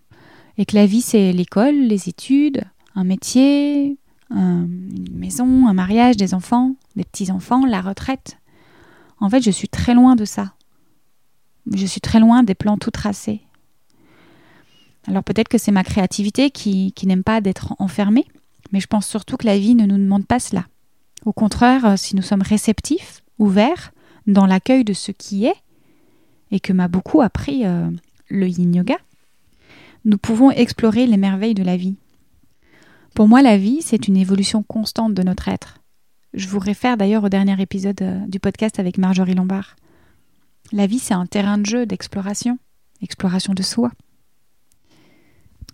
et 0.56 0.64
que 0.64 0.74
la 0.74 0.86
vie, 0.86 1.02
c'est 1.02 1.30
l'école, 1.32 1.74
les 1.74 2.08
études, 2.08 2.64
un 2.94 3.04
métier, 3.04 3.98
une 4.30 5.12
maison, 5.12 5.68
un 5.68 5.74
mariage, 5.74 6.16
des 6.16 6.32
enfants, 6.32 6.74
des 6.96 7.04
petits-enfants, 7.04 7.66
la 7.66 7.82
retraite. 7.82 8.38
En 9.20 9.28
fait, 9.28 9.42
je 9.42 9.50
suis 9.50 9.68
très 9.68 9.92
loin 9.92 10.16
de 10.16 10.24
ça. 10.24 10.54
Je 11.70 11.84
suis 11.84 12.00
très 12.00 12.18
loin 12.18 12.44
des 12.44 12.54
plans 12.54 12.78
tout 12.78 12.90
tracés. 12.90 13.42
Alors 15.06 15.22
peut-être 15.22 15.48
que 15.48 15.58
c'est 15.58 15.70
ma 15.70 15.84
créativité 15.84 16.50
qui, 16.50 16.92
qui 16.92 17.06
n'aime 17.06 17.24
pas 17.24 17.42
d'être 17.42 17.74
enfermée, 17.78 18.24
mais 18.74 18.80
je 18.80 18.88
pense 18.88 19.06
surtout 19.06 19.36
que 19.36 19.46
la 19.46 19.56
vie 19.56 19.76
ne 19.76 19.86
nous 19.86 19.98
demande 19.98 20.26
pas 20.26 20.40
cela. 20.40 20.66
Au 21.24 21.32
contraire, 21.32 21.86
euh, 21.86 21.96
si 21.96 22.16
nous 22.16 22.22
sommes 22.22 22.42
réceptifs, 22.42 23.22
ouverts, 23.38 23.92
dans 24.26 24.46
l'accueil 24.46 24.82
de 24.82 24.92
ce 24.92 25.12
qui 25.12 25.46
est, 25.46 25.54
et 26.50 26.58
que 26.58 26.72
m'a 26.72 26.88
beaucoup 26.88 27.20
appris 27.20 27.64
euh, 27.64 27.88
le 28.28 28.48
yin 28.48 28.74
yoga, 28.74 28.96
nous 30.04 30.18
pouvons 30.18 30.50
explorer 30.50 31.06
les 31.06 31.16
merveilles 31.16 31.54
de 31.54 31.62
la 31.62 31.76
vie. 31.76 31.94
Pour 33.14 33.28
moi, 33.28 33.42
la 33.42 33.56
vie, 33.56 33.80
c'est 33.80 34.08
une 34.08 34.16
évolution 34.16 34.64
constante 34.64 35.14
de 35.14 35.22
notre 35.22 35.46
être. 35.46 35.78
Je 36.32 36.48
vous 36.48 36.58
réfère 36.58 36.96
d'ailleurs 36.96 37.22
au 37.22 37.28
dernier 37.28 37.62
épisode 37.62 38.02
euh, 38.02 38.18
du 38.26 38.40
podcast 38.40 38.80
avec 38.80 38.98
Marjorie 38.98 39.36
Lombard. 39.36 39.76
La 40.72 40.88
vie, 40.88 40.98
c'est 40.98 41.14
un 41.14 41.26
terrain 41.26 41.58
de 41.58 41.66
jeu, 41.66 41.86
d'exploration, 41.86 42.58
exploration 43.02 43.54
de 43.54 43.62
soi. 43.62 43.92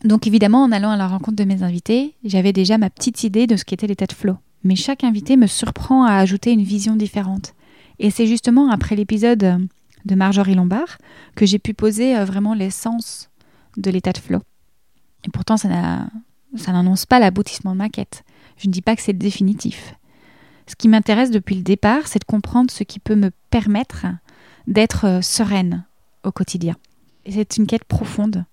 Donc 0.05 0.27
évidemment, 0.27 0.63
en 0.63 0.73
allant 0.73 0.91
à 0.91 0.97
la 0.97 1.09
rencontre 1.09 1.37
de 1.37 1.45
mes 1.45 1.63
invités, 1.63 2.15
j'avais 2.25 2.53
déjà 2.53 2.79
ma 2.79 2.91
petite 2.91 3.23
idée 3.25 3.47
de 3.47 3.57
ce 3.57 3.65
qu'était 3.65 3.87
l'état 3.87 4.07
de 4.07 4.13
flow. 4.13 4.37
Mais 4.65 4.77
chaque 4.77 5.05
invité 5.05 5.37
me 5.37 5.47
surprend 5.47 6.05
à 6.05 6.15
ajouter 6.15 6.53
une 6.53 6.63
vision 6.63 6.97
différente. 6.97 7.55
Et 7.99 8.11
c'est 8.11 8.27
justement 8.27 8.71
après 8.71 8.97
l'épisode 8.97 9.69
de 10.07 10.15
Marjorie 10.15 10.55
Lombard 10.55 10.99
que 11.35 11.45
j'ai 11.45 11.59
pu 11.59 11.75
poser 11.75 12.17
euh, 12.17 12.25
vraiment 12.25 12.55
l'essence 12.55 13.31
de 13.77 13.91
l'état 13.91 14.13
de 14.13 14.19
flow. 14.19 14.41
Et 15.27 15.31
pourtant, 15.31 15.59
ça 15.59 15.69
n'annonce 15.69 17.07
pas 17.07 17.19
l'aboutissement 17.19 17.73
de 17.73 17.79
ma 17.79 17.91
quête. 17.91 18.25
Je 18.57 18.69
ne 18.69 18.73
dis 18.73 18.83
pas 18.83 18.97
que 18.97 19.03
c'est 19.03 19.13
définitif. 19.13 19.95
Ce 20.67 20.77
qui 20.77 20.89
m'intéresse 20.89 21.31
depuis 21.31 21.57
le 21.57 21.63
départ, 21.63 22.07
c'est 22.07 22.21
de 22.21 22.25
comprendre 22.25 22.71
ce 22.71 22.85
qui 22.85 23.01
peut 23.01 23.17
me 23.17 23.31
permettre 23.51 24.07
d'être 24.67 25.05
euh, 25.05 25.21
sereine 25.21 25.85
au 26.25 26.33
quotidien. 26.33 26.77
Et 27.27 27.33
c'est 27.33 27.57
une 27.59 27.67
quête 27.67 27.85
profonde 27.85 28.45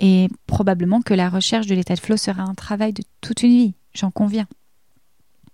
et 0.00 0.28
probablement 0.46 1.02
que 1.02 1.12
la 1.12 1.28
recherche 1.28 1.66
de 1.66 1.74
l'état 1.74 1.94
de 1.94 2.00
flow 2.00 2.16
sera 2.16 2.42
un 2.42 2.54
travail 2.54 2.94
de 2.94 3.02
toute 3.20 3.42
une 3.42 3.50
vie, 3.50 3.74
j'en 3.92 4.10
conviens. 4.10 4.48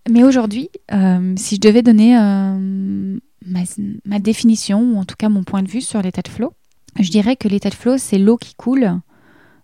Mais 0.09 0.23
aujourd'hui, 0.23 0.71
euh, 0.93 1.35
si 1.37 1.57
je 1.57 1.61
devais 1.61 1.83
donner 1.83 2.17
euh, 2.17 3.19
ma, 3.45 4.19
définition, 4.21 4.81
ou 4.81 4.99
en 4.99 5.05
tout 5.05 5.17
cas 5.19 5.29
mon 5.29 5.43
point 5.43 5.65
de 5.65 5.69
vue 5.69 5.81
sur 5.81 6.01
l'état 6.01 6.23
de 6.23 6.29
flow, 6.29 6.53
je 7.01 7.11
dirais 7.11 7.35
que 7.35 7.49
l'état 7.49 7.71
de 7.71 7.75
flow, 7.75 7.99
c'est 7.99 8.19
l'eau 8.19 8.37
qui 8.37 8.55
coule 8.55 9.01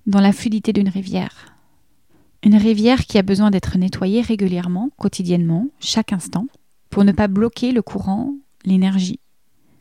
dans 0.07 0.21
la 0.21 0.33
fluidité 0.33 0.73
d'une 0.73 0.89
rivière. 0.89 1.55
Une 2.43 2.57
rivière 2.57 3.07
qui 3.07 3.19
a 3.19 3.23
besoin 3.23 3.53
d'être 3.53 3.79
nettoyée 3.79 4.21
régulièrement, 4.21 4.91
quotidiennement, 4.99 5.69
chaque 5.79 6.13
instant, 6.13 6.49
pour 6.91 7.05
ne 7.05 7.13
pas 7.13 7.29
bloquer 7.29 7.71
le 7.71 7.83
courant, 7.83 8.35
l'énergie, 8.65 9.21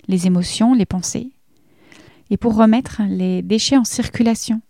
les 0.08 0.28
émotions, 0.28 0.76
les 0.76 0.86
pensées, 0.86 1.32
et 2.30 2.38
pour 2.38 2.56
remettre 2.56 3.02
les 3.10 3.42
déchets 3.42 3.78
en 3.78 3.84
circulation, 3.84 4.62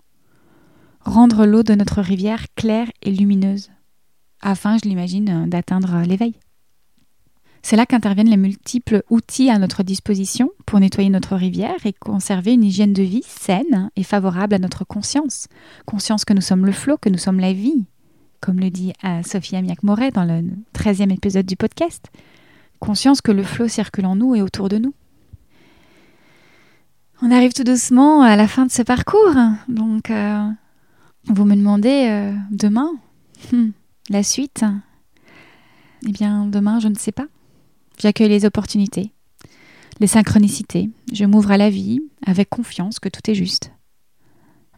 rendre 1.03 1.45
l'eau 1.45 1.63
de 1.63 1.75
notre 1.75 2.01
rivière 2.01 2.45
claire 2.55 2.87
et 3.01 3.11
lumineuse, 3.11 3.71
afin, 4.41 4.77
je 4.77 4.87
l'imagine, 4.87 5.47
d'atteindre 5.49 6.01
l'éveil. 6.05 6.35
C'est 7.63 7.75
là 7.75 7.85
qu'interviennent 7.85 8.29
les 8.29 8.37
multiples 8.37 9.03
outils 9.09 9.49
à 9.49 9.59
notre 9.59 9.83
disposition 9.83 10.49
pour 10.65 10.79
nettoyer 10.79 11.09
notre 11.09 11.35
rivière 11.35 11.85
et 11.85 11.93
conserver 11.93 12.53
une 12.53 12.63
hygiène 12.63 12.93
de 12.93 13.03
vie 13.03 13.23
saine 13.25 13.91
et 13.95 14.03
favorable 14.03 14.55
à 14.55 14.59
notre 14.59 14.83
conscience. 14.83 15.47
Conscience 15.85 16.25
que 16.25 16.33
nous 16.33 16.41
sommes 16.41 16.65
le 16.65 16.71
flot, 16.71 16.97
que 16.97 17.09
nous 17.09 17.19
sommes 17.19 17.39
la 17.39 17.53
vie, 17.53 17.85
comme 18.39 18.59
le 18.59 18.71
dit 18.71 18.93
euh, 19.03 19.21
Sophie 19.23 19.55
Amiac-Moret 19.55 20.09
dans 20.09 20.25
le 20.25 20.43
13e 20.73 21.13
épisode 21.13 21.45
du 21.45 21.55
podcast. 21.55 22.07
Conscience 22.79 23.21
que 23.21 23.31
le 23.31 23.43
flot 23.43 23.67
circule 23.67 24.07
en 24.07 24.15
nous 24.15 24.33
et 24.33 24.41
autour 24.41 24.67
de 24.67 24.79
nous. 24.79 24.95
On 27.21 27.29
arrive 27.29 27.53
tout 27.53 27.63
doucement 27.63 28.23
à 28.23 28.35
la 28.35 28.47
fin 28.47 28.65
de 28.65 28.71
ce 28.71 28.81
parcours. 28.81 29.35
Donc, 29.67 30.09
euh, 30.09 30.47
vous 31.25 31.45
me 31.45 31.55
demandez 31.55 32.07
euh, 32.09 32.33
demain, 32.51 32.91
hmm, 33.51 33.69
la 34.09 34.23
suite. 34.23 34.63
Eh 36.07 36.11
bien, 36.11 36.45
demain, 36.45 36.79
je 36.79 36.87
ne 36.87 36.95
sais 36.95 37.11
pas. 37.11 37.27
J'accueille 37.99 38.29
les 38.29 38.45
opportunités, 38.45 39.11
les 39.99 40.07
synchronicités. 40.07 40.89
Je 41.13 41.25
m'ouvre 41.25 41.51
à 41.51 41.57
la 41.57 41.69
vie 41.69 41.99
avec 42.25 42.49
confiance 42.49 42.99
que 42.99 43.09
tout 43.09 43.29
est 43.29 43.35
juste. 43.35 43.71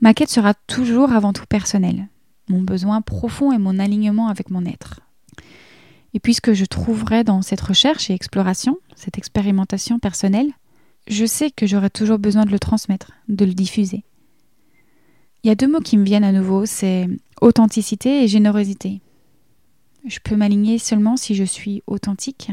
Ma 0.02 0.14
quête 0.14 0.30
sera 0.30 0.54
toujours 0.54 1.14
avant 1.14 1.32
tout 1.32 1.46
personnelle, 1.48 2.08
mon 2.50 2.62
besoin 2.62 3.02
profond 3.02 3.54
et 3.54 3.58
mon 3.58 3.80
alignement 3.80 4.28
avec 4.28 4.50
mon 4.50 4.66
être. 4.66 5.00
Et 6.14 6.20
puisque 6.20 6.54
je 6.54 6.66
trouverai 6.66 7.24
dans 7.24 7.42
cette 7.42 7.62
recherche 7.62 8.10
et 8.10 8.14
exploration, 8.14 8.78
cette 8.96 9.18
expérimentation 9.18 10.00
personnelle, 10.00 10.52
je 11.08 11.26
sais 11.26 11.52
que 11.52 11.66
j'aurai 11.66 11.90
toujours 11.90 12.20
besoin 12.20 12.46
de 12.46 12.52
le 12.52 12.60
transmettre, 12.60 13.14
de 13.30 13.46
le 13.46 13.54
diffuser. 13.54 14.04
Il 15.44 15.50
y 15.50 15.52
a 15.52 15.56
deux 15.56 15.68
mots 15.68 15.82
qui 15.82 15.98
me 15.98 16.06
viennent 16.06 16.24
à 16.24 16.32
nouveau, 16.32 16.66
c'est 16.66 17.08
authenticité 17.42 18.24
et 18.24 18.28
générosité. 18.30 19.02
Je 20.06 20.20
peux 20.24 20.38
m'aligner 20.38 20.78
seulement 20.78 21.18
si 21.18 21.36
je 21.36 21.44
suis 21.44 21.84
authentique 21.86 22.52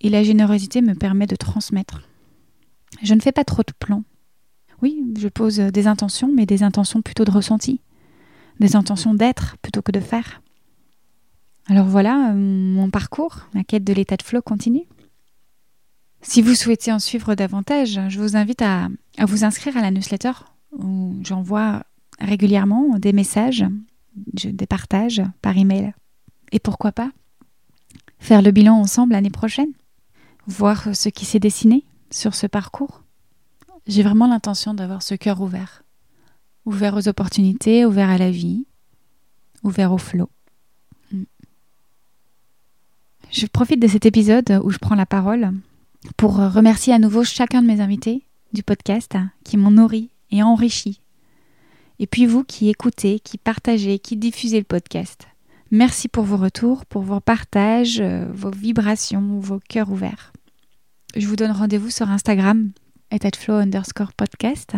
et 0.00 0.08
la 0.08 0.22
générosité 0.22 0.80
me 0.80 0.94
permet 0.94 1.26
de 1.26 1.34
transmettre. 1.34 2.08
Je 3.02 3.14
ne 3.14 3.20
fais 3.20 3.32
pas 3.32 3.44
trop 3.44 3.62
de 3.62 3.72
plans. 3.78 4.04
Oui, 4.80 5.02
je 5.18 5.26
pose 5.26 5.58
des 5.58 5.88
intentions, 5.88 6.30
mais 6.32 6.46
des 6.46 6.62
intentions 6.62 7.02
plutôt 7.02 7.24
de 7.24 7.32
ressenti. 7.32 7.80
Des 8.60 8.76
intentions 8.76 9.14
d'être 9.14 9.56
plutôt 9.60 9.82
que 9.82 9.92
de 9.92 10.00
faire. 10.00 10.40
Alors 11.66 11.86
voilà, 11.86 12.30
euh, 12.30 12.34
mon 12.34 12.90
parcours, 12.90 13.48
ma 13.54 13.64
quête 13.64 13.84
de 13.84 13.92
l'état 13.92 14.16
de 14.16 14.22
flow 14.22 14.40
continue. 14.40 14.84
Si 16.22 16.42
vous 16.42 16.54
souhaitez 16.54 16.92
en 16.92 16.98
suivre 16.98 17.34
davantage, 17.34 18.00
je 18.08 18.20
vous 18.20 18.36
invite 18.36 18.62
à, 18.62 18.88
à 19.16 19.26
vous 19.26 19.44
inscrire 19.44 19.76
à 19.76 19.82
la 19.82 19.90
newsletter 19.90 20.32
j'envoie 21.22 21.84
régulièrement 22.18 22.98
des 22.98 23.12
messages, 23.12 23.64
des 24.14 24.66
partages 24.66 25.22
par 25.42 25.56
email. 25.56 25.94
Et 26.52 26.58
pourquoi 26.58 26.92
pas 26.92 27.10
faire 28.18 28.42
le 28.42 28.50
bilan 28.50 28.74
ensemble 28.74 29.12
l'année 29.12 29.30
prochaine 29.30 29.72
voir 30.46 30.96
ce 30.96 31.08
qui 31.08 31.24
s'est 31.24 31.38
dessiné 31.38 31.84
sur 32.10 32.34
ce 32.34 32.46
parcours. 32.46 33.02
J'ai 33.86 34.02
vraiment 34.02 34.26
l'intention 34.26 34.74
d'avoir 34.74 35.02
ce 35.02 35.14
cœur 35.14 35.40
ouvert. 35.40 35.84
Ouvert 36.64 36.96
aux 36.96 37.08
opportunités, 37.08 37.84
ouvert 37.84 38.08
à 38.08 38.18
la 38.18 38.30
vie, 38.30 38.66
ouvert 39.62 39.92
au 39.92 39.98
flot. 39.98 40.30
Mm. 41.12 41.22
Je 43.30 43.46
profite 43.46 43.80
de 43.80 43.88
cet 43.88 44.06
épisode 44.06 44.60
où 44.64 44.70
je 44.70 44.78
prends 44.78 44.94
la 44.94 45.06
parole 45.06 45.52
pour 46.16 46.36
remercier 46.36 46.94
à 46.94 46.98
nouveau 46.98 47.24
chacun 47.24 47.62
de 47.62 47.66
mes 47.66 47.80
invités 47.80 48.24
du 48.52 48.62
podcast 48.62 49.16
qui 49.44 49.56
m'ont 49.56 49.70
nourri 49.70 50.10
et 50.30 50.42
enrichi. 50.42 51.00
Et 51.98 52.06
puis 52.06 52.26
vous 52.26 52.44
qui 52.44 52.68
écoutez, 52.68 53.18
qui 53.20 53.38
partagez, 53.38 53.98
qui 53.98 54.16
diffusez 54.16 54.58
le 54.58 54.64
podcast. 54.64 55.26
Merci 55.70 56.08
pour 56.08 56.24
vos 56.24 56.36
retours, 56.36 56.86
pour 56.86 57.02
vos 57.02 57.20
partages, 57.20 58.00
euh, 58.00 58.24
vos 58.32 58.50
vibrations, 58.50 59.38
vos 59.38 59.60
cœurs 59.68 59.90
ouverts. 59.90 60.32
Je 61.16 61.26
vous 61.26 61.36
donne 61.36 61.50
rendez-vous 61.50 61.90
sur 61.90 62.10
Instagram, 62.10 62.70
flow 63.36 63.54
underscore 63.54 64.12
podcast, 64.12 64.74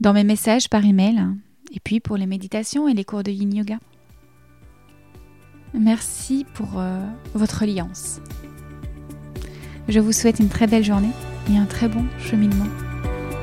dans 0.00 0.12
mes 0.12 0.24
messages 0.24 0.68
par 0.68 0.84
email, 0.84 1.26
et 1.72 1.80
puis 1.80 2.00
pour 2.00 2.16
les 2.16 2.26
méditations 2.26 2.88
et 2.88 2.94
les 2.94 3.04
cours 3.04 3.22
de 3.22 3.30
yin 3.30 3.54
yoga. 3.54 3.78
Merci 5.74 6.46
pour 6.54 6.78
euh, 6.78 7.04
votre 7.34 7.62
alliance. 7.62 8.20
Je 9.88 10.00
vous 10.00 10.12
souhaite 10.12 10.40
une 10.40 10.48
très 10.48 10.66
belle 10.66 10.84
journée 10.84 11.12
et 11.50 11.56
un 11.56 11.66
très 11.66 11.88
bon 11.88 12.04
cheminement. 12.18 12.85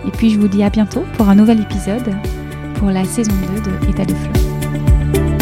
Et 0.05 0.11
puis 0.11 0.29
je 0.29 0.39
vous 0.39 0.47
dis 0.47 0.63
à 0.63 0.69
bientôt 0.69 1.03
pour 1.17 1.29
un 1.29 1.35
nouvel 1.35 1.61
épisode 1.61 2.13
pour 2.75 2.89
la 2.89 3.05
saison 3.05 3.31
2 3.55 3.71
de 3.71 3.89
État 3.89 4.05
de 4.05 4.13
fleurs. 4.13 5.32